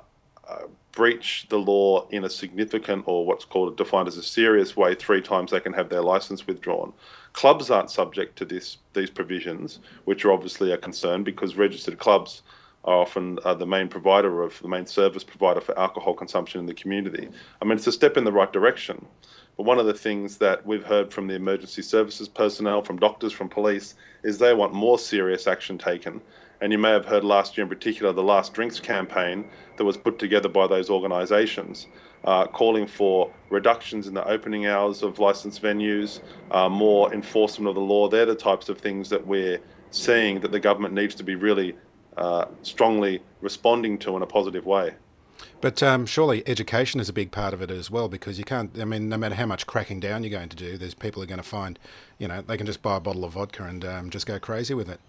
breach 0.92 1.46
the 1.50 1.58
law 1.58 2.08
in 2.10 2.24
a 2.24 2.30
significant 2.30 3.04
or 3.06 3.26
what's 3.26 3.46
called 3.46 3.78
defined 3.78 4.08
as 4.08 4.18
a 4.18 4.24
serious 4.24 4.76
way, 4.76 4.96
three 4.96 5.22
times 5.22 5.52
they 5.52 5.60
can 5.60 5.74
have 5.74 5.90
their 5.90 6.02
license 6.02 6.48
withdrawn. 6.48 6.92
Clubs 7.34 7.70
aren't 7.70 7.92
subject 7.92 8.36
to 8.38 8.46
this 8.46 8.78
these 8.94 9.12
provisions, 9.12 9.80
which 10.06 10.26
are 10.26 10.32
obviously 10.32 10.72
a 10.72 10.78
concern 10.78 11.24
because 11.24 11.56
registered 11.56 12.00
clubs 12.00 12.42
are 12.86 12.98
often 12.98 13.38
uh, 13.44 13.54
the 13.54 13.66
main 13.66 13.88
provider 13.88 14.42
of 14.42 14.60
the 14.62 14.68
main 14.68 14.88
service 14.88 15.24
provider 15.24 15.62
for 15.62 15.78
alcohol 15.78 16.14
consumption 16.14 16.60
in 16.60 16.66
the 16.66 16.74
community. 16.74 17.30
I 17.62 17.66
mean, 17.66 17.78
it's 17.78 17.86
a 17.86 17.92
step 17.92 18.18
in 18.18 18.24
the 18.24 18.32
right 18.32 18.52
direction. 18.52 19.06
But 19.58 19.66
one 19.66 19.80
of 19.80 19.88
the 19.88 19.94
things 19.94 20.38
that 20.38 20.66
we've 20.66 20.86
heard 20.86 21.12
from 21.12 21.28
the 21.28 21.34
emergency 21.34 21.82
services 21.82 22.28
personnel, 22.30 22.84
from 22.84 22.98
doctors, 22.98 23.34
from 23.34 23.50
police, 23.50 23.96
is 24.24 24.38
they 24.38 24.54
want 24.54 24.74
more 24.74 24.98
serious 24.98 25.48
action 25.48 25.78
taken. 25.78 26.22
And 26.60 26.72
you 26.72 26.78
may 26.78 26.90
have 26.90 27.06
heard 27.06 27.24
last 27.24 27.58
year, 27.58 27.64
in 27.64 27.70
particular, 27.70 28.12
the 28.14 28.24
Last 28.24 28.54
Drinks 28.54 28.80
campaign 28.80 29.46
that 29.78 29.86
was 29.86 29.96
put 29.96 30.18
together 30.18 30.50
by 30.50 30.68
those 30.68 30.90
organisations 30.90 31.88
uh, 32.24 32.48
calling 32.48 32.88
for 32.88 33.32
reductions 33.50 34.08
in 34.08 34.14
the 34.14 34.28
opening 34.28 34.66
hours 34.66 35.04
of 35.04 35.20
licensed 35.20 35.62
venues, 35.62 36.20
uh, 36.52 36.68
more 36.68 37.14
enforcement 37.14 37.70
of 37.70 37.76
the 37.76 37.82
law. 37.82 38.08
They're 38.08 38.26
the 38.26 38.36
types 38.36 38.70
of 38.70 38.78
things 38.80 39.10
that 39.10 39.26
we're 39.26 39.60
seeing 39.92 40.40
that 40.42 40.52
the 40.52 40.60
government 40.60 40.94
needs 40.94 41.16
to 41.16 41.24
be 41.24 41.36
really 41.36 41.76
uh, 42.18 42.46
strongly 42.64 43.22
responding 43.42 43.98
to 44.00 44.16
in 44.18 44.24
a 44.24 44.28
positive 44.28 44.66
way. 44.66 44.94
But 45.62 45.84
um, 45.84 46.08
surely 46.08 46.44
education 46.48 47.00
is 47.00 47.10
a 47.10 47.14
big 47.14 47.32
part 47.32 47.54
of 47.54 47.62
it 47.62 47.70
as 47.70 47.92
well, 47.92 48.10
because 48.10 48.40
you 48.40 48.44
can't. 48.44 48.72
I 48.80 48.86
mean, 48.86 49.08
no 49.08 49.18
matter 49.18 49.36
how 49.36 49.46
much 49.46 49.68
cracking 49.68 50.00
down 50.00 50.24
you're 50.24 50.32
going 50.32 50.50
to 50.50 50.56
do, 50.56 50.78
there's 50.78 50.96
people 50.96 51.22
are 51.22 51.28
going 51.28 51.38
to 51.38 51.44
find, 51.44 51.78
you 52.18 52.28
know, 52.28 52.42
they 52.42 52.58
can 52.58 52.66
just 52.66 52.82
buy 52.82 52.98
a 52.98 53.00
bottle 53.00 53.24
of 53.24 53.34
vodka 53.34 53.64
and 53.64 53.86
um, 53.86 54.10
just 54.10 54.26
go 54.26 54.40
crazy 54.40 54.74
with 54.74 54.90
it. 54.90 55.00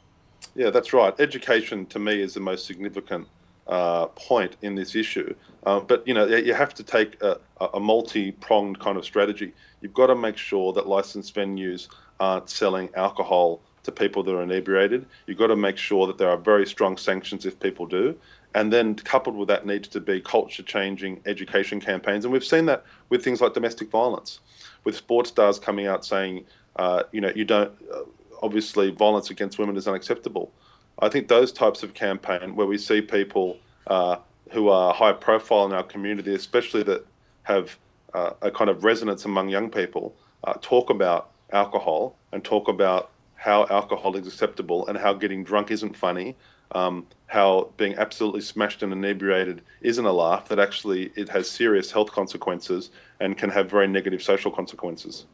Yeah, 0.54 0.70
that's 0.70 0.92
right. 0.92 1.14
Education 1.20 1.86
to 1.86 1.98
me 1.98 2.20
is 2.20 2.34
the 2.34 2.40
most 2.40 2.66
significant 2.66 3.28
uh, 3.68 4.06
point 4.06 4.56
in 4.62 4.74
this 4.74 4.94
issue. 4.94 5.34
Uh, 5.64 5.80
but 5.80 6.06
you 6.06 6.14
know, 6.14 6.26
you 6.26 6.54
have 6.54 6.74
to 6.74 6.82
take 6.82 7.22
a, 7.22 7.38
a, 7.74 7.78
multi-pronged 7.78 8.80
kind 8.80 8.96
of 8.96 9.04
strategy. 9.04 9.52
You've 9.82 9.92
got 9.92 10.06
to 10.06 10.14
make 10.14 10.36
sure 10.36 10.72
that 10.72 10.88
licensed 10.88 11.34
venues 11.34 11.88
aren't 12.18 12.48
selling 12.48 12.88
alcohol 12.94 13.60
to 13.82 13.92
people 13.92 14.22
that 14.22 14.34
are 14.34 14.42
inebriated. 14.42 15.06
You've 15.26 15.38
got 15.38 15.48
to 15.48 15.56
make 15.56 15.76
sure 15.76 16.06
that 16.06 16.18
there 16.18 16.30
are 16.30 16.36
very 16.36 16.66
strong 16.66 16.96
sanctions 16.96 17.44
if 17.44 17.60
people 17.60 17.86
do. 17.86 18.16
And 18.54 18.72
then 18.72 18.94
coupled 18.94 19.36
with 19.36 19.48
that 19.48 19.66
needs 19.66 19.88
to 19.88 20.00
be 20.00 20.20
culture-changing 20.20 21.20
education 21.26 21.80
campaigns. 21.80 22.24
And 22.24 22.32
we've 22.32 22.44
seen 22.44 22.64
that 22.66 22.84
with 23.10 23.22
things 23.22 23.40
like 23.40 23.52
domestic 23.52 23.90
violence, 23.90 24.40
with 24.84 24.96
sports 24.96 25.28
stars 25.28 25.58
coming 25.58 25.86
out 25.86 26.04
saying, 26.04 26.46
uh, 26.76 27.02
you 27.12 27.20
know, 27.20 27.32
you 27.34 27.44
don't. 27.44 27.72
Uh, 27.92 28.00
obviously, 28.42 28.90
violence 28.90 29.30
against 29.30 29.58
women 29.58 29.76
is 29.76 29.88
unacceptable. 29.88 30.52
I 31.00 31.08
think 31.08 31.28
those 31.28 31.52
types 31.52 31.82
of 31.82 31.94
campaign 31.94 32.56
where 32.56 32.66
we 32.66 32.78
see 32.78 33.00
people 33.00 33.58
uh, 33.86 34.16
who 34.50 34.68
are 34.68 34.92
high 34.92 35.12
profile 35.12 35.66
in 35.66 35.72
our 35.72 35.82
community, 35.82 36.34
especially 36.34 36.82
that 36.84 37.06
have 37.44 37.76
uh, 38.14 38.30
a 38.42 38.50
kind 38.50 38.70
of 38.70 38.84
resonance 38.84 39.24
among 39.24 39.48
young 39.48 39.70
people 39.70 40.14
uh, 40.44 40.54
talk 40.60 40.90
about 40.90 41.30
alcohol 41.52 42.16
and 42.32 42.44
talk 42.44 42.68
about 42.68 43.10
how 43.36 43.66
alcohol 43.68 44.16
is 44.16 44.26
acceptable 44.26 44.86
and 44.88 44.98
how 44.98 45.12
getting 45.12 45.44
drunk 45.44 45.70
isn't 45.70 45.96
funny, 45.96 46.36
um, 46.72 47.06
how 47.26 47.70
being 47.76 47.94
absolutely 47.96 48.40
smashed 48.40 48.82
and 48.82 48.92
inebriated 48.92 49.62
isn't 49.80 50.04
a 50.04 50.12
laugh, 50.12 50.48
that 50.48 50.58
actually 50.58 51.12
it 51.14 51.28
has 51.28 51.48
serious 51.48 51.90
health 51.90 52.10
consequences 52.10 52.90
and 53.20 53.38
can 53.38 53.48
have 53.50 53.70
very 53.70 53.86
negative 53.86 54.22
social 54.22 54.50
consequences. 54.50 55.26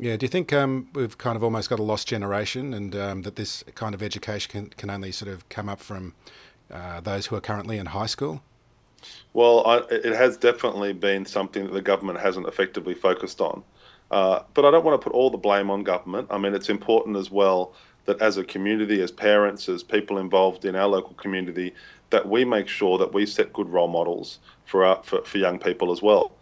Yeah, 0.00 0.16
do 0.16 0.24
you 0.24 0.28
think 0.28 0.52
um, 0.52 0.88
we've 0.94 1.18
kind 1.18 1.36
of 1.36 1.42
almost 1.42 1.68
got 1.68 1.80
a 1.80 1.82
lost 1.82 2.06
generation 2.06 2.72
and 2.72 2.94
um, 2.94 3.22
that 3.22 3.34
this 3.34 3.64
kind 3.74 3.94
of 3.94 4.02
education 4.02 4.50
can, 4.50 4.66
can 4.70 4.90
only 4.90 5.10
sort 5.10 5.30
of 5.30 5.48
come 5.48 5.68
up 5.68 5.80
from 5.80 6.14
uh, 6.72 7.00
those 7.00 7.26
who 7.26 7.34
are 7.34 7.40
currently 7.40 7.78
in 7.78 7.86
high 7.86 8.06
school? 8.06 8.40
Well, 9.32 9.66
I, 9.66 9.78
it 9.90 10.14
has 10.14 10.36
definitely 10.36 10.92
been 10.92 11.26
something 11.26 11.64
that 11.64 11.72
the 11.72 11.82
government 11.82 12.20
hasn't 12.20 12.46
effectively 12.46 12.94
focused 12.94 13.40
on. 13.40 13.64
Uh, 14.10 14.42
but 14.54 14.64
I 14.64 14.70
don't 14.70 14.84
want 14.84 15.00
to 15.00 15.04
put 15.04 15.14
all 15.14 15.30
the 15.30 15.36
blame 15.38 15.70
on 15.70 15.82
government. 15.82 16.28
I 16.30 16.38
mean, 16.38 16.54
it's 16.54 16.70
important 16.70 17.16
as 17.16 17.30
well 17.30 17.74
that 18.06 18.22
as 18.22 18.38
a 18.38 18.44
community, 18.44 19.02
as 19.02 19.10
parents, 19.10 19.68
as 19.68 19.82
people 19.82 20.18
involved 20.18 20.64
in 20.64 20.74
our 20.76 20.86
local 20.86 21.14
community, 21.14 21.74
that 22.10 22.26
we 22.26 22.44
make 22.44 22.68
sure 22.68 22.98
that 22.98 23.12
we 23.12 23.26
set 23.26 23.52
good 23.52 23.68
role 23.68 23.88
models 23.88 24.38
for, 24.64 24.84
our, 24.84 25.02
for, 25.02 25.22
for 25.22 25.38
young 25.38 25.58
people 25.58 25.92
as 25.92 26.00
well. 26.00 26.32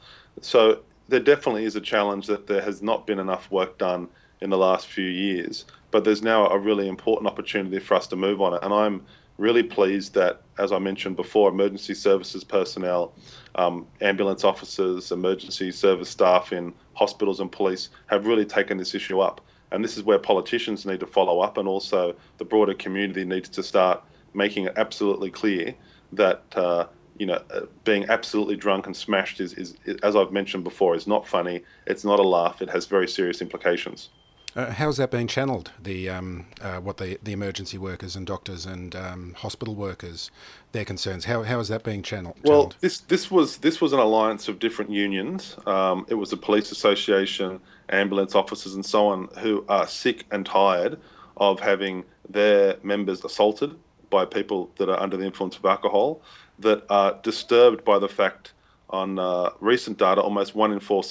So 0.42 0.80
there 1.08 1.20
definitely 1.20 1.64
is 1.64 1.76
a 1.76 1.80
challenge 1.80 2.26
that 2.26 2.46
there 2.46 2.62
has 2.62 2.82
not 2.82 3.06
been 3.06 3.18
enough 3.18 3.50
work 3.50 3.78
done 3.78 4.08
in 4.40 4.50
the 4.50 4.58
last 4.58 4.86
few 4.86 5.08
years, 5.08 5.64
but 5.90 6.04
there's 6.04 6.22
now 6.22 6.46
a 6.48 6.58
really 6.58 6.88
important 6.88 7.26
opportunity 7.26 7.78
for 7.78 7.94
us 7.94 8.06
to 8.08 8.16
move 8.16 8.42
on 8.42 8.54
it. 8.54 8.60
And 8.62 8.72
I'm 8.74 9.06
really 9.38 9.62
pleased 9.62 10.14
that, 10.14 10.42
as 10.58 10.72
I 10.72 10.78
mentioned 10.78 11.16
before, 11.16 11.50
emergency 11.50 11.94
services 11.94 12.44
personnel, 12.44 13.14
um, 13.54 13.86
ambulance 14.00 14.44
officers, 14.44 15.12
emergency 15.12 15.70
service 15.70 16.10
staff 16.10 16.52
in 16.52 16.74
hospitals 16.94 17.40
and 17.40 17.50
police 17.50 17.90
have 18.06 18.26
really 18.26 18.44
taken 18.44 18.78
this 18.78 18.94
issue 18.94 19.20
up. 19.20 19.40
And 19.72 19.84
this 19.84 19.96
is 19.96 20.04
where 20.04 20.18
politicians 20.18 20.86
need 20.86 21.00
to 21.00 21.06
follow 21.06 21.40
up, 21.40 21.58
and 21.58 21.68
also 21.68 22.14
the 22.38 22.44
broader 22.44 22.74
community 22.74 23.24
needs 23.24 23.48
to 23.50 23.62
start 23.62 24.02
making 24.32 24.66
it 24.66 24.74
absolutely 24.76 25.30
clear 25.30 25.74
that 26.12 26.44
uh, 26.54 26.86
you 27.18 27.26
know 27.26 27.42
uh, 27.50 27.62
being 27.84 28.04
absolutely 28.08 28.56
drunk 28.56 28.86
and 28.86 28.96
smashed 28.96 29.40
is, 29.40 29.52
is, 29.54 29.74
is, 29.84 29.96
as 30.02 30.16
I've 30.16 30.32
mentioned 30.32 30.64
before, 30.64 30.94
is 30.94 31.06
not 31.06 31.26
funny. 31.26 31.62
It's 31.86 32.04
not 32.04 32.18
a 32.18 32.22
laugh. 32.22 32.62
It 32.62 32.70
has 32.70 32.86
very 32.86 33.08
serious 33.08 33.40
implications. 33.40 34.10
Uh, 34.56 34.70
how's 34.70 34.96
that 34.96 35.10
being 35.10 35.26
channeled? 35.26 35.70
The 35.82 36.08
um, 36.08 36.46
uh, 36.62 36.80
what 36.80 36.96
the 36.96 37.18
the 37.22 37.32
emergency 37.32 37.76
workers 37.76 38.16
and 38.16 38.26
doctors 38.26 38.64
and 38.64 38.96
um, 38.96 39.34
hospital 39.36 39.74
workers, 39.74 40.30
their 40.72 40.86
concerns. 40.86 41.26
How 41.26 41.42
how 41.42 41.60
is 41.60 41.68
that 41.68 41.84
being 41.84 42.02
channeled? 42.02 42.36
Well, 42.42 42.72
this 42.80 43.00
this 43.00 43.30
was 43.30 43.58
this 43.58 43.82
was 43.82 43.92
an 43.92 43.98
alliance 43.98 44.48
of 44.48 44.58
different 44.58 44.90
unions. 44.90 45.56
Um, 45.66 46.06
it 46.08 46.14
was 46.14 46.30
the 46.30 46.38
police 46.38 46.72
association, 46.72 47.60
ambulance 47.90 48.34
officers, 48.34 48.74
and 48.74 48.84
so 48.84 49.08
on, 49.08 49.28
who 49.40 49.62
are 49.68 49.86
sick 49.86 50.24
and 50.30 50.46
tired 50.46 50.98
of 51.36 51.60
having 51.60 52.04
their 52.30 52.76
members 52.82 53.24
assaulted 53.26 53.76
by 54.08 54.24
people 54.24 54.70
that 54.76 54.88
are 54.88 54.98
under 54.98 55.18
the 55.18 55.24
influence 55.26 55.58
of 55.58 55.66
alcohol, 55.66 56.22
that 56.58 56.84
are 56.90 57.18
disturbed 57.22 57.84
by 57.84 57.98
the 57.98 58.08
fact 58.08 58.52
on 58.90 59.18
uh, 59.18 59.50
recent 59.60 59.98
data, 59.98 60.20
almost 60.20 60.54
one 60.54 60.72
in 60.72 60.80
four 60.80 61.02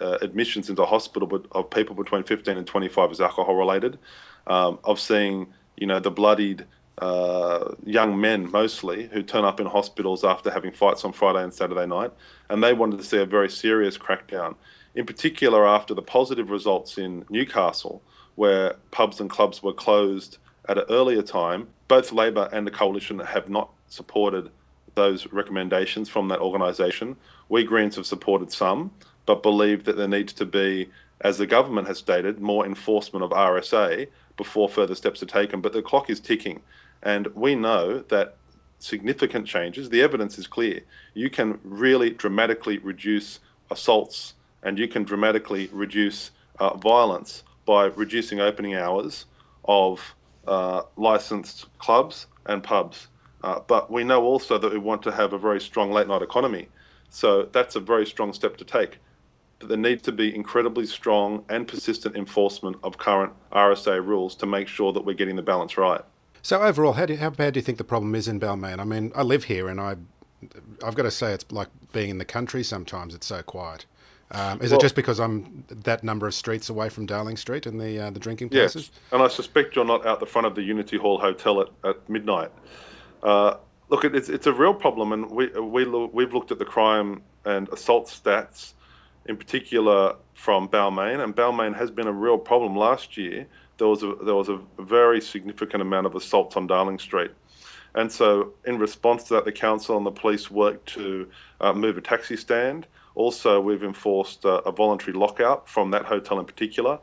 uh, 0.00 0.18
admissions 0.22 0.70
into 0.70 0.84
hospital 0.84 1.44
of 1.52 1.70
people 1.70 1.94
between 1.94 2.22
15 2.22 2.56
and 2.56 2.66
25 2.66 3.12
is 3.12 3.20
alcohol 3.20 3.56
related. 3.56 3.98
Um, 4.46 4.78
of 4.84 5.00
seeing, 5.00 5.48
you 5.76 5.88
know, 5.88 5.98
the 5.98 6.10
bloodied 6.10 6.64
uh, 6.98 7.74
young 7.84 8.18
men 8.20 8.50
mostly 8.50 9.08
who 9.08 9.22
turn 9.22 9.44
up 9.44 9.58
in 9.60 9.66
hospitals 9.66 10.24
after 10.24 10.50
having 10.50 10.70
fights 10.70 11.04
on 11.04 11.12
Friday 11.12 11.42
and 11.42 11.52
Saturday 11.52 11.84
night, 11.86 12.12
and 12.48 12.62
they 12.62 12.72
wanted 12.72 12.98
to 12.98 13.04
see 13.04 13.18
a 13.18 13.26
very 13.26 13.50
serious 13.50 13.98
crackdown. 13.98 14.54
In 14.94 15.04
particular, 15.04 15.66
after 15.66 15.94
the 15.94 16.02
positive 16.02 16.50
results 16.50 16.96
in 16.96 17.24
Newcastle, 17.28 18.02
where 18.36 18.76
pubs 18.92 19.20
and 19.20 19.28
clubs 19.28 19.62
were 19.62 19.72
closed 19.72 20.38
at 20.68 20.78
an 20.78 20.84
earlier 20.88 21.22
time, 21.22 21.68
both 21.88 22.12
Labor 22.12 22.48
and 22.52 22.66
the 22.66 22.70
coalition 22.70 23.18
have 23.18 23.48
not 23.48 23.70
supported 23.88 24.50
those 24.96 25.30
recommendations 25.32 26.08
from 26.08 26.26
that 26.28 26.40
organisation. 26.40 27.16
We 27.48 27.62
Greens 27.62 27.94
have 27.94 28.06
supported 28.06 28.50
some, 28.50 28.90
but 29.26 29.42
believe 29.42 29.84
that 29.84 29.96
there 29.96 30.08
needs 30.08 30.32
to 30.32 30.44
be, 30.44 30.90
as 31.20 31.38
the 31.38 31.46
government 31.46 31.86
has 31.86 31.98
stated, 31.98 32.40
more 32.40 32.66
enforcement 32.66 33.24
of 33.24 33.30
RSA 33.30 34.08
before 34.36 34.68
further 34.68 34.96
steps 34.96 35.22
are 35.22 35.26
taken. 35.26 35.60
But 35.60 35.72
the 35.72 35.82
clock 35.82 36.10
is 36.10 36.18
ticking, 36.18 36.60
and 37.02 37.28
we 37.28 37.54
know 37.54 38.00
that 38.08 38.36
significant 38.78 39.46
changes, 39.46 39.88
the 39.88 40.02
evidence 40.02 40.38
is 40.38 40.46
clear. 40.46 40.80
You 41.14 41.30
can 41.30 41.58
really 41.62 42.10
dramatically 42.10 42.78
reduce 42.78 43.40
assaults 43.70 44.34
and 44.62 44.78
you 44.78 44.88
can 44.88 45.04
dramatically 45.04 45.68
reduce 45.72 46.30
uh, 46.58 46.76
violence 46.76 47.44
by 47.66 47.86
reducing 47.86 48.40
opening 48.40 48.74
hours 48.74 49.26
of 49.64 50.14
uh, 50.46 50.82
licensed 50.96 51.66
clubs 51.78 52.26
and 52.46 52.62
pubs. 52.62 53.08
Uh, 53.46 53.60
but 53.68 53.88
we 53.92 54.02
know 54.02 54.24
also 54.24 54.58
that 54.58 54.72
we 54.72 54.78
want 54.78 55.00
to 55.00 55.12
have 55.12 55.32
a 55.32 55.38
very 55.38 55.60
strong 55.60 55.92
late 55.92 56.08
night 56.08 56.20
economy. 56.20 56.66
So 57.10 57.44
that's 57.52 57.76
a 57.76 57.80
very 57.80 58.04
strong 58.04 58.32
step 58.32 58.56
to 58.56 58.64
take. 58.64 58.98
But 59.60 59.68
there 59.68 59.78
needs 59.78 60.02
to 60.02 60.12
be 60.12 60.34
incredibly 60.34 60.84
strong 60.84 61.44
and 61.48 61.66
persistent 61.66 62.16
enforcement 62.16 62.76
of 62.82 62.98
current 62.98 63.32
RSA 63.52 64.04
rules 64.04 64.34
to 64.36 64.46
make 64.46 64.66
sure 64.66 64.92
that 64.92 65.04
we're 65.04 65.14
getting 65.14 65.36
the 65.36 65.42
balance 65.42 65.78
right. 65.78 66.00
So 66.42 66.60
overall, 66.60 66.92
how, 66.92 67.06
do, 67.06 67.14
how 67.16 67.30
bad 67.30 67.54
do 67.54 67.58
you 67.58 67.62
think 67.62 67.78
the 67.78 67.84
problem 67.84 68.16
is 68.16 68.26
in 68.26 68.40
Balmain? 68.40 68.80
I 68.80 68.84
mean, 68.84 69.12
I 69.14 69.22
live 69.22 69.44
here, 69.44 69.68
and 69.68 69.80
I, 69.80 69.94
I've 70.84 70.96
got 70.96 71.04
to 71.04 71.10
say, 71.12 71.32
it's 71.32 71.50
like 71.52 71.68
being 71.92 72.10
in 72.10 72.18
the 72.18 72.24
country. 72.24 72.64
Sometimes 72.64 73.14
it's 73.14 73.28
so 73.28 73.44
quiet. 73.44 73.86
Um, 74.32 74.60
is 74.60 74.72
well, 74.72 74.80
it 74.80 74.82
just 74.82 74.96
because 74.96 75.20
I'm 75.20 75.62
that 75.70 76.02
number 76.02 76.26
of 76.26 76.34
streets 76.34 76.68
away 76.68 76.88
from 76.88 77.06
Darling 77.06 77.36
Street 77.36 77.66
and 77.66 77.80
the 77.80 78.06
uh, 78.06 78.10
the 78.10 78.18
drinking 78.18 78.48
places? 78.48 78.90
Yes, 78.92 79.00
and 79.12 79.22
I 79.22 79.28
suspect 79.28 79.76
you're 79.76 79.84
not 79.84 80.04
out 80.04 80.18
the 80.18 80.26
front 80.26 80.48
of 80.48 80.56
the 80.56 80.62
Unity 80.62 80.96
Hall 80.96 81.16
Hotel 81.16 81.60
at, 81.60 81.68
at 81.84 82.08
midnight. 82.08 82.50
Uh, 83.26 83.56
look, 83.88 84.04
it's 84.04 84.28
it's 84.28 84.46
a 84.46 84.52
real 84.52 84.72
problem, 84.72 85.12
and 85.12 85.28
we 85.28 85.48
we 85.48 85.84
look, 85.84 86.14
we've 86.14 86.32
looked 86.32 86.52
at 86.52 86.60
the 86.60 86.64
crime 86.64 87.22
and 87.44 87.68
assault 87.70 88.06
stats, 88.06 88.74
in 89.26 89.36
particular 89.36 90.14
from 90.34 90.68
Balmain, 90.68 91.22
and 91.24 91.34
Balmain 91.34 91.74
has 91.76 91.90
been 91.90 92.06
a 92.06 92.12
real 92.12 92.38
problem. 92.38 92.76
Last 92.76 93.16
year, 93.16 93.44
there 93.78 93.88
was 93.88 94.04
a 94.04 94.14
there 94.24 94.36
was 94.36 94.48
a 94.48 94.60
very 94.78 95.20
significant 95.20 95.82
amount 95.82 96.06
of 96.06 96.14
assaults 96.14 96.56
on 96.56 96.68
Darling 96.68 97.00
Street, 97.00 97.32
and 97.96 98.10
so 98.12 98.52
in 98.64 98.78
response 98.78 99.24
to 99.24 99.34
that, 99.34 99.44
the 99.44 99.50
council 99.50 99.96
and 99.96 100.06
the 100.06 100.12
police 100.12 100.48
worked 100.48 100.86
to 100.90 101.28
uh, 101.60 101.72
move 101.72 101.98
a 101.98 102.00
taxi 102.00 102.36
stand. 102.36 102.86
Also, 103.16 103.60
we've 103.60 103.82
enforced 103.82 104.44
uh, 104.44 104.60
a 104.66 104.70
voluntary 104.70 105.16
lockout 105.16 105.68
from 105.68 105.90
that 105.90 106.04
hotel 106.04 106.38
in 106.38 106.44
particular. 106.44 107.00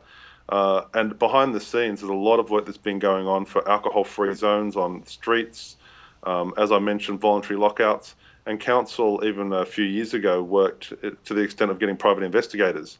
Uh, 0.48 0.82
and 0.94 1.18
behind 1.18 1.54
the 1.54 1.60
scenes, 1.60 2.00
there's 2.00 2.10
a 2.10 2.14
lot 2.14 2.38
of 2.38 2.50
work 2.50 2.64
that's 2.66 2.78
been 2.78 2.98
going 2.98 3.26
on 3.26 3.44
for 3.44 3.66
alcohol-free 3.68 4.34
zones 4.34 4.76
on 4.76 5.04
streets, 5.06 5.76
um, 6.24 6.54
as 6.56 6.72
I 6.72 6.78
mentioned, 6.78 7.20
voluntary 7.20 7.58
lockouts. 7.58 8.14
And 8.46 8.60
council, 8.60 9.22
even 9.24 9.52
a 9.52 9.64
few 9.64 9.86
years 9.86 10.12
ago, 10.12 10.42
worked 10.42 10.92
to 11.24 11.34
the 11.34 11.40
extent 11.40 11.70
of 11.70 11.78
getting 11.78 11.96
private 11.96 12.24
investigators 12.24 12.98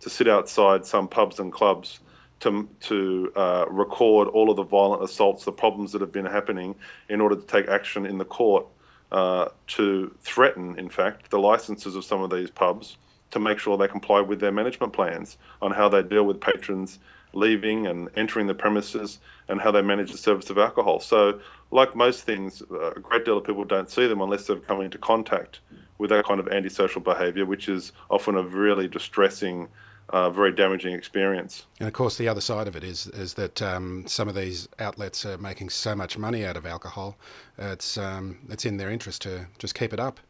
to 0.00 0.10
sit 0.10 0.28
outside 0.28 0.86
some 0.86 1.08
pubs 1.08 1.40
and 1.40 1.52
clubs 1.52 2.00
to, 2.40 2.68
to 2.80 3.32
uh, 3.34 3.64
record 3.68 4.28
all 4.28 4.50
of 4.50 4.56
the 4.56 4.62
violent 4.62 5.02
assaults, 5.02 5.44
the 5.44 5.52
problems 5.52 5.90
that 5.92 6.00
have 6.00 6.12
been 6.12 6.26
happening, 6.26 6.74
in 7.08 7.20
order 7.20 7.34
to 7.34 7.46
take 7.46 7.66
action 7.68 8.06
in 8.06 8.18
the 8.18 8.24
court 8.24 8.66
uh, 9.10 9.48
to 9.68 10.14
threaten, 10.20 10.78
in 10.78 10.88
fact, 10.88 11.30
the 11.30 11.38
licenses 11.38 11.96
of 11.96 12.04
some 12.04 12.22
of 12.22 12.30
these 12.30 12.50
pubs 12.50 12.96
to 13.30 13.40
make 13.40 13.58
sure 13.58 13.76
they 13.76 13.88
comply 13.88 14.20
with 14.20 14.40
their 14.40 14.52
management 14.52 14.92
plans 14.92 15.38
on 15.62 15.72
how 15.72 15.88
they 15.88 16.02
deal 16.02 16.24
with 16.24 16.40
patrons 16.40 16.98
leaving 17.32 17.86
and 17.86 18.08
entering 18.16 18.46
the 18.46 18.54
premises 18.54 19.18
and 19.48 19.60
how 19.60 19.70
they 19.70 19.82
manage 19.82 20.10
the 20.10 20.18
service 20.18 20.50
of 20.50 20.58
alcohol. 20.58 21.00
So, 21.00 21.40
like 21.70 21.94
most 21.94 22.22
things, 22.22 22.62
a 22.62 23.00
great 23.00 23.24
deal 23.24 23.38
of 23.38 23.44
people 23.44 23.64
don't 23.64 23.90
see 23.90 24.06
them 24.06 24.20
unless 24.20 24.46
they've 24.46 24.66
come 24.66 24.80
into 24.80 24.98
contact 24.98 25.60
with 25.98 26.10
that 26.10 26.24
kind 26.24 26.40
of 26.40 26.48
antisocial 26.48 27.00
behaviour, 27.00 27.44
which 27.44 27.68
is 27.68 27.92
often 28.10 28.36
a 28.36 28.42
really 28.42 28.86
distressing, 28.86 29.68
uh, 30.10 30.30
very 30.30 30.52
damaging 30.52 30.94
experience. 30.94 31.66
And 31.80 31.88
of 31.88 31.92
course, 31.92 32.16
the 32.16 32.28
other 32.28 32.40
side 32.40 32.68
of 32.68 32.76
it 32.76 32.84
is 32.84 33.06
is 33.08 33.34
that 33.34 33.60
um, 33.62 34.04
some 34.06 34.28
of 34.28 34.34
these 34.34 34.68
outlets 34.78 35.24
are 35.24 35.38
making 35.38 35.70
so 35.70 35.94
much 35.94 36.18
money 36.18 36.44
out 36.44 36.56
of 36.56 36.66
alcohol. 36.66 37.16
It's 37.58 37.96
um, 37.96 38.38
it's 38.48 38.64
in 38.64 38.76
their 38.76 38.90
interest 38.90 39.22
to 39.22 39.46
just 39.58 39.74
keep 39.74 39.92
it 39.92 40.00
up. 40.00 40.20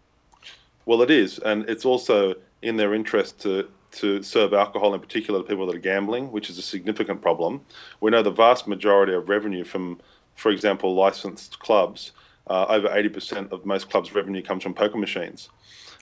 Well, 0.87 1.03
it 1.03 1.11
is, 1.11 1.39
and 1.41 1.69
it's 1.69 1.85
also 1.85 2.35
in 2.63 2.77
their 2.77 2.95
interest 2.95 3.41
to 3.41 3.69
to 3.97 4.23
serve 4.23 4.53
alcohol, 4.53 4.95
in 4.95 5.01
particular, 5.01 5.41
to 5.41 5.49
people 5.49 5.67
that 5.67 5.77
are 5.77 5.81
gambling, 5.81 6.31
which 6.31 6.51
is 6.51 6.59
a 6.59 6.63
significant 6.63 7.23
problem. 7.23 7.61
We 8.01 8.11
know 8.11 8.23
the 8.23 8.31
vast 8.31 8.67
majority 8.67 9.15
of 9.15 9.29
revenue 9.29 9.65
from, 9.65 10.01
for 10.35 10.51
example, 10.51 10.95
licensed 10.95 11.59
clubs, 11.59 12.13
uh, 12.49 12.67
over 12.69 12.89
80% 12.89 13.51
of 13.53 13.65
most 13.65 13.91
clubs' 13.91 14.15
revenue 14.15 14.43
comes 14.43 14.63
from 14.63 14.75
poker 14.75 14.99
machines. 14.99 15.49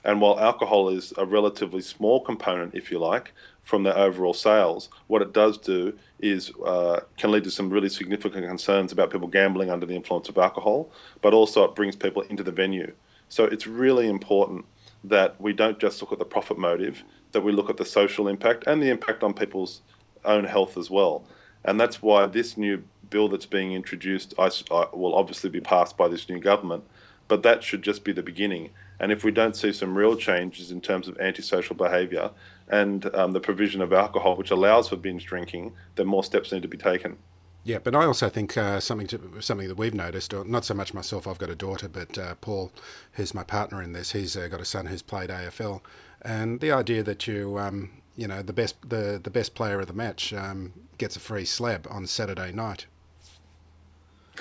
And 0.03 0.21
while 0.21 0.39
alcohol 0.39 0.89
is 0.89 1.13
a 1.17 1.25
relatively 1.25 1.81
small 1.81 2.21
component, 2.21 2.75
if 2.75 2.91
you 2.91 2.99
like, 2.99 3.33
from 3.63 3.81
their 3.81 3.97
overall 3.97 4.35
sales, 4.35 4.89
what 5.07 5.23
it 5.23 5.33
does 5.33 5.57
do 5.57 5.97
is 6.19 6.51
uh, 6.63 6.99
can 7.17 7.31
lead 7.31 7.43
to 7.45 7.51
some 7.51 7.71
really 7.71 7.89
significant 7.89 8.45
concerns 8.45 8.91
about 8.91 9.09
people 9.09 9.27
gambling 9.27 9.71
under 9.71 9.87
the 9.87 9.95
influence 9.95 10.29
of 10.29 10.37
alcohol, 10.37 10.91
but 11.21 11.33
also 11.33 11.63
it 11.63 11.75
brings 11.75 11.95
people 11.95 12.21
into 12.23 12.43
the 12.43 12.51
venue. 12.51 12.93
So 13.29 13.45
it's 13.45 13.65
really 13.65 14.07
important 14.07 14.65
that 15.05 15.39
we 15.41 15.53
don't 15.53 15.79
just 15.79 16.01
look 16.01 16.11
at 16.11 16.19
the 16.19 16.25
profit 16.25 16.59
motive, 16.59 17.03
that 17.35 17.41
we 17.41 17.51
look 17.51 17.69
at 17.69 17.77
the 17.77 17.85
social 17.85 18.27
impact 18.27 18.63
and 18.65 18.81
the 18.81 18.89
impact 18.89 19.21
on 19.21 19.33
people's 19.33 19.81
own 20.23 20.45
health 20.45 20.77
as 20.77 20.89
well. 20.89 21.23
And 21.65 21.79
that's 21.79 22.01
why 22.01 22.25
this 22.25 22.57
new 22.57 22.81
bill 23.09 23.27
that's 23.27 23.45
being 23.45 23.73
introduced 23.73 24.33
I, 24.39 24.49
I, 24.71 24.87
will 24.93 25.13
obviously 25.13 25.49
be 25.49 25.61
passed 25.61 25.97
by 25.97 26.07
this 26.07 26.29
new 26.29 26.39
government, 26.39 26.83
but 27.27 27.43
that 27.43 27.61
should 27.61 27.81
just 27.81 28.03
be 28.03 28.13
the 28.13 28.23
beginning. 28.23 28.69
And 28.99 29.11
if 29.11 29.23
we 29.25 29.31
don't 29.31 29.55
see 29.55 29.73
some 29.73 29.97
real 29.97 30.15
changes 30.15 30.71
in 30.71 30.79
terms 30.79 31.09
of 31.09 31.19
antisocial 31.19 31.75
behaviour 31.75 32.31
and 32.69 33.13
um, 33.13 33.33
the 33.33 33.41
provision 33.41 33.81
of 33.81 33.91
alcohol, 33.91 34.37
which 34.37 34.51
allows 34.51 34.89
for 34.89 34.95
binge 34.95 35.25
drinking, 35.25 35.73
then 35.95 36.07
more 36.07 36.23
steps 36.23 36.51
need 36.51 36.61
to 36.61 36.67
be 36.67 36.77
taken. 36.77 37.17
Yeah, 37.65 37.79
but 37.79 37.95
I 37.95 38.05
also 38.05 38.29
think 38.29 38.57
uh, 38.57 38.79
something 38.79 39.07
to, 39.07 39.41
something 39.41 39.67
that 39.67 39.77
we've 39.77 39.93
noticed, 39.93 40.35
or 40.35 40.45
not 40.45 40.65
so 40.65 40.75
much 40.75 40.93
myself. 40.93 41.27
I've 41.27 41.39
got 41.39 41.49
a 41.49 41.55
daughter, 41.55 41.89
but 41.89 42.15
uh, 42.15 42.35
Paul, 42.35 42.71
who's 43.13 43.33
my 43.33 43.43
partner 43.43 43.81
in 43.81 43.91
this, 43.91 44.11
he's 44.11 44.37
uh, 44.37 44.47
got 44.47 44.61
a 44.61 44.65
son 44.65 44.85
who's 44.85 45.01
played 45.01 45.31
AFL, 45.31 45.81
and 46.25 46.59
the 46.59 46.71
idea 46.71 47.03
that 47.03 47.27
you, 47.27 47.57
um, 47.59 47.91
you 48.15 48.27
know, 48.27 48.41
the 48.41 48.53
best 48.53 48.75
the 48.89 49.19
the 49.23 49.29
best 49.29 49.55
player 49.55 49.79
of 49.79 49.87
the 49.87 49.93
match 49.93 50.33
um, 50.33 50.73
gets 50.97 51.15
a 51.15 51.19
free 51.19 51.45
slab 51.45 51.87
on 51.89 52.07
Saturday 52.07 52.51
night. 52.51 52.87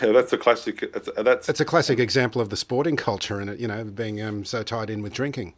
Yeah, 0.02 0.10
that's 0.10 0.32
a 0.32 0.38
classic. 0.38 0.82
It's, 0.82 1.08
that's 1.16 1.48
it's 1.48 1.60
a 1.60 1.64
classic 1.64 2.00
example 2.00 2.40
of 2.40 2.48
the 2.48 2.56
sporting 2.56 2.96
culture 2.96 3.38
and 3.38 3.50
it, 3.50 3.60
you 3.60 3.68
know, 3.68 3.84
being 3.84 4.20
um, 4.22 4.44
so 4.44 4.62
tied 4.62 4.90
in 4.90 5.02
with 5.02 5.12
drinking. 5.12 5.54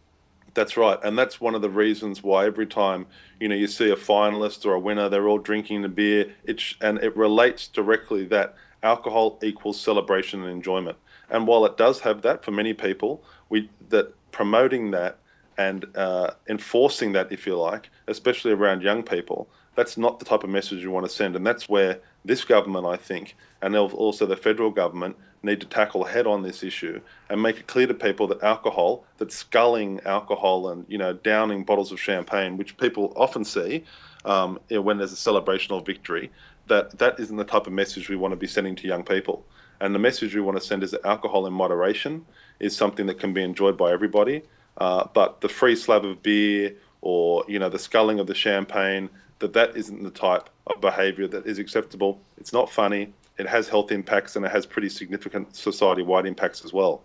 That's 0.52 0.76
right, 0.76 0.98
and 1.04 1.18
that's 1.18 1.40
one 1.40 1.54
of 1.54 1.62
the 1.62 1.70
reasons 1.70 2.22
why 2.22 2.46
every 2.46 2.66
time 2.66 3.06
you 3.40 3.48
know 3.48 3.54
you 3.54 3.66
see 3.66 3.90
a 3.90 3.96
finalist 3.96 4.66
or 4.66 4.74
a 4.74 4.80
winner, 4.80 5.08
they're 5.08 5.28
all 5.28 5.38
drinking 5.38 5.82
the 5.82 5.88
beer. 5.88 6.32
It's 6.44 6.74
and 6.80 6.98
it 6.98 7.16
relates 7.16 7.68
directly 7.68 8.24
that 8.26 8.56
alcohol 8.82 9.38
equals 9.42 9.80
celebration 9.80 10.42
and 10.42 10.50
enjoyment. 10.50 10.96
And 11.30 11.46
while 11.46 11.64
it 11.66 11.76
does 11.76 12.00
have 12.00 12.22
that 12.22 12.44
for 12.44 12.50
many 12.52 12.72
people, 12.72 13.22
we 13.48 13.70
that 13.90 14.12
promoting 14.32 14.90
that 14.90 15.18
and 15.58 15.86
uh, 15.96 16.30
enforcing 16.48 17.12
that, 17.12 17.32
if 17.32 17.46
you 17.46 17.56
like, 17.56 17.90
especially 18.08 18.52
around 18.52 18.82
young 18.82 19.02
people, 19.02 19.48
that's 19.74 19.96
not 19.96 20.18
the 20.18 20.24
type 20.24 20.44
of 20.44 20.50
message 20.50 20.82
you 20.82 20.90
want 20.90 21.06
to 21.06 21.12
send. 21.12 21.36
And 21.36 21.46
that's 21.46 21.68
where 21.68 21.98
this 22.24 22.44
government, 22.44 22.86
I 22.86 22.96
think, 22.96 23.36
and 23.62 23.76
also 23.76 24.26
the 24.26 24.36
federal 24.36 24.70
government 24.70 25.16
need 25.42 25.60
to 25.60 25.66
tackle 25.66 26.04
head 26.04 26.26
on 26.26 26.42
this 26.42 26.62
issue 26.62 27.00
and 27.30 27.40
make 27.40 27.58
it 27.58 27.66
clear 27.66 27.86
to 27.86 27.94
people 27.94 28.26
that 28.26 28.42
alcohol, 28.42 29.04
that 29.18 29.30
sculling 29.32 30.00
alcohol 30.04 30.70
and 30.70 30.84
you 30.88 30.98
know 30.98 31.12
downing 31.12 31.64
bottles 31.64 31.92
of 31.92 32.00
champagne, 32.00 32.56
which 32.56 32.76
people 32.76 33.12
often 33.16 33.44
see 33.44 33.84
um, 34.24 34.58
you 34.68 34.76
know, 34.76 34.82
when 34.82 34.98
there's 34.98 35.12
a 35.12 35.16
celebration 35.16 35.72
or 35.72 35.80
victory, 35.80 36.30
that 36.66 36.98
that 36.98 37.18
isn't 37.20 37.36
the 37.36 37.44
type 37.44 37.66
of 37.66 37.72
message 37.72 38.08
we 38.08 38.16
want 38.16 38.32
to 38.32 38.36
be 38.36 38.46
sending 38.46 38.74
to 38.76 38.88
young 38.88 39.04
people. 39.04 39.44
And 39.80 39.94
the 39.94 39.98
message 39.98 40.34
we 40.34 40.40
want 40.40 40.58
to 40.58 40.64
send 40.64 40.82
is 40.82 40.90
that 40.90 41.04
alcohol 41.04 41.46
in 41.46 41.52
moderation 41.52 42.24
is 42.60 42.74
something 42.74 43.06
that 43.06 43.20
can 43.20 43.32
be 43.32 43.42
enjoyed 43.42 43.76
by 43.76 43.92
everybody. 43.92 44.42
Uh, 44.78 45.06
but 45.14 45.40
the 45.40 45.48
free 45.48 45.76
slab 45.76 46.04
of 46.04 46.22
beer 46.22 46.74
or 47.00 47.44
you 47.48 47.58
know 47.58 47.68
the 47.68 47.78
sculling 47.78 48.18
of 48.18 48.26
the 48.26 48.34
champagne, 48.34 49.08
that 49.38 49.52
that 49.52 49.76
isn't 49.76 50.02
the 50.02 50.10
type 50.10 50.50
of 50.66 50.80
behaviour 50.80 51.26
that 51.26 51.46
is 51.46 51.58
acceptable. 51.58 52.20
It's 52.38 52.52
not 52.52 52.70
funny 52.70 53.12
it 53.38 53.46
has 53.46 53.68
health 53.68 53.92
impacts 53.92 54.36
and 54.36 54.44
it 54.44 54.52
has 54.52 54.66
pretty 54.66 54.88
significant 54.88 55.54
society 55.54 56.02
wide 56.02 56.26
impacts 56.26 56.64
as 56.64 56.72
well. 56.72 57.02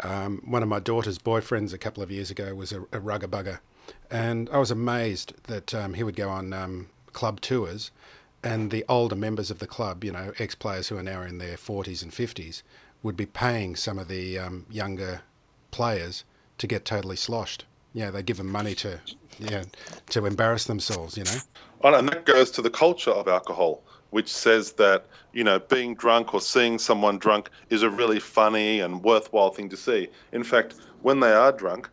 Um, 0.00 0.42
one 0.44 0.62
of 0.62 0.68
my 0.68 0.80
daughter's 0.80 1.18
boyfriends 1.18 1.72
a 1.72 1.78
couple 1.78 2.02
of 2.02 2.10
years 2.10 2.30
ago 2.30 2.54
was 2.54 2.72
a, 2.72 2.82
a 2.92 2.98
rugger 2.98 3.28
bugger, 3.28 3.60
and 4.10 4.48
I 4.50 4.58
was 4.58 4.70
amazed 4.70 5.34
that 5.44 5.74
um, 5.74 5.94
he 5.94 6.02
would 6.02 6.16
go 6.16 6.28
on 6.28 6.52
um, 6.52 6.88
club 7.12 7.40
tours, 7.40 7.92
and 8.42 8.70
the 8.70 8.84
older 8.88 9.14
members 9.14 9.50
of 9.50 9.60
the 9.60 9.66
club, 9.66 10.02
you 10.02 10.10
know, 10.10 10.32
ex 10.38 10.54
players 10.54 10.88
who 10.88 10.96
are 10.96 11.02
now 11.02 11.22
in 11.22 11.38
their 11.38 11.56
40s 11.56 12.02
and 12.02 12.10
50s, 12.10 12.62
would 13.02 13.16
be 13.16 13.26
paying 13.26 13.76
some 13.76 13.98
of 13.98 14.08
the 14.08 14.38
um, 14.38 14.66
younger 14.70 15.20
players 15.70 16.24
to 16.62 16.66
get 16.66 16.84
totally 16.84 17.16
sloshed. 17.16 17.64
Yeah, 17.92 18.10
they 18.10 18.22
give 18.22 18.38
them 18.38 18.50
money 18.50 18.74
to, 18.76 18.98
yeah, 19.38 19.64
to 20.10 20.24
embarrass 20.26 20.64
themselves. 20.64 21.16
You 21.16 21.24
know, 21.24 21.96
and 21.98 22.08
that 22.08 22.24
goes 22.24 22.50
to 22.52 22.62
the 22.62 22.70
culture 22.70 23.10
of 23.10 23.28
alcohol 23.28 23.82
which 24.12 24.28
says 24.28 24.72
that 24.72 25.06
you 25.32 25.42
know 25.42 25.58
being 25.58 25.94
drunk 25.94 26.34
or 26.34 26.40
seeing 26.40 26.78
someone 26.78 27.18
drunk 27.18 27.48
is 27.70 27.82
a 27.82 27.88
really 27.88 28.20
funny 28.20 28.80
and 28.80 29.02
worthwhile 29.02 29.50
thing 29.50 29.68
to 29.70 29.76
see. 29.76 30.06
In 30.32 30.44
fact, 30.44 30.74
when 31.00 31.20
they 31.20 31.32
are 31.32 31.50
drunk, 31.50 31.88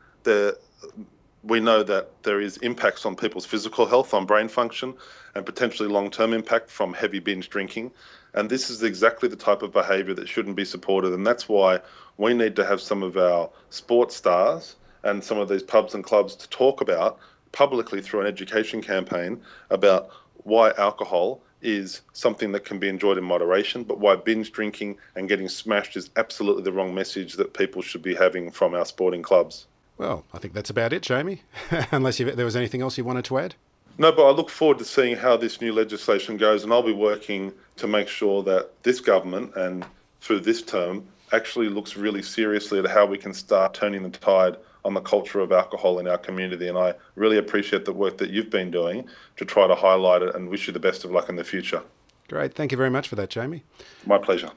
we 1.44 1.60
know 1.60 1.82
that 1.82 2.10
there 2.24 2.42
is 2.42 2.58
impacts 2.58 3.06
on 3.06 3.16
people's 3.16 3.46
physical 3.46 3.86
health, 3.86 4.14
on 4.14 4.26
brain 4.26 4.50
function, 4.50 4.94
and 5.34 5.46
potentially 5.46 5.88
long-term 5.88 6.34
impact 6.34 6.70
from 6.70 6.94
heavy 6.94 7.20
binge 7.20 7.50
drinking. 7.50 7.92
And 8.34 8.50
this 8.50 8.70
is 8.70 8.84
exactly 8.84 9.30
the 9.30 9.38
type 9.38 9.62
of 9.62 9.72
behaviour 9.72 10.14
that 10.16 10.28
shouldn't 10.28 10.58
be 10.58 10.66
supported. 10.66 11.14
And 11.14 11.26
that's 11.26 11.48
why 11.48 11.80
we 12.20 12.34
need 12.34 12.56
to 12.58 12.66
have 12.66 12.82
some 12.82 13.02
of 13.02 13.18
our 13.18 13.50
sports 13.70 14.16
stars 14.16 14.76
and 15.04 15.24
some 15.24 15.40
of 15.40 15.48
these 15.48 15.64
pubs 15.64 15.96
and 15.96 16.04
clubs 16.04 16.36
to 16.36 16.50
talk 16.50 16.82
about 16.82 17.18
publicly 17.54 18.02
through 18.02 18.20
an 18.20 18.28
education 18.28 18.82
campaign 18.82 19.42
about 19.70 20.10
why 20.44 20.72
alcohol 20.78 21.42
is 21.62 22.02
something 22.12 22.52
that 22.52 22.66
can 22.66 22.78
be 22.78 22.90
enjoyed 22.90 23.18
in 23.18 23.24
moderation, 23.24 23.84
but 23.84 24.00
why 24.00 24.16
binge 24.16 24.52
drinking 24.52 24.98
and 25.16 25.30
getting 25.30 25.48
smashed 25.48 25.96
is 25.96 26.10
absolutely 26.18 26.62
the 26.62 26.72
wrong 26.72 26.94
message 26.94 27.34
that 27.36 27.54
people 27.54 27.82
should 27.82 28.02
be 28.02 28.14
having 28.14 28.52
from 28.52 28.76
our 28.76 28.86
sporting 28.86 29.22
clubs. 29.22 29.66
Well, 29.98 30.26
I 30.34 30.40
think 30.40 30.54
that's 30.54 30.70
about 30.70 30.94
it, 30.94 31.02
Jamie. 31.02 31.42
Unless 31.92 32.18
there 32.18 32.46
was 32.46 32.56
anything 32.56 32.82
else 32.82 32.98
you 32.98 33.06
wanted 33.06 33.26
to 33.26 33.40
add? 33.40 33.56
No, 33.98 34.12
but 34.12 34.28
I 34.28 34.32
look 34.32 34.50
forward 34.50 34.78
to 34.80 34.86
seeing 34.86 35.16
how 35.16 35.38
this 35.38 35.62
new 35.62 35.74
legislation 35.74 36.38
goes, 36.38 36.64
and 36.64 36.72
I'll 36.72 36.84
be 36.84 36.94
working 36.94 37.54
to 37.78 37.88
make 37.88 38.10
sure 38.10 38.44
that 38.44 38.72
this 38.84 39.00
government 39.00 39.56
and 39.56 39.86
through 40.22 40.42
this 40.42 40.62
term 40.62 41.06
actually 41.32 41.70
looks 41.70 41.96
really 41.96 42.22
seriously 42.22 42.80
at 42.80 42.88
how 42.88 43.06
we 43.06 43.18
can 43.18 43.34
start 43.34 43.74
turning 43.74 44.04
the 44.04 44.10
tide 44.10 44.58
on 44.86 44.94
the 44.94 45.02
culture 45.02 45.40
of 45.40 45.52
alcohol 45.52 46.00
in 46.00 46.08
our 46.08 46.18
community. 46.18 46.68
And 46.68 46.78
I 46.78 46.94
really 47.16 47.38
appreciate 47.38 47.86
the 47.86 47.94
work 47.94 48.18
that 48.18 48.30
you've 48.30 48.50
been 48.50 48.72
doing 48.72 49.08
to 49.38 49.46
try 49.46 49.68
to 49.68 49.76
highlight 49.76 50.22
it 50.22 50.36
and 50.36 50.50
wish 50.50 50.68
you 50.68 50.74
the 50.74 50.80
best 50.80 51.04
of 51.06 51.12
luck 51.12 51.30
in 51.30 51.36
the 51.36 51.44
future. 51.44 51.82
Great. 52.28 52.54
Thank 52.54 52.72
you 52.72 52.78
very 52.78 52.90
much 52.90 53.08
for 53.08 53.16
that, 53.16 53.30
Jamie. 53.30 53.64
My 54.06 54.18
pleasure. 54.18 54.52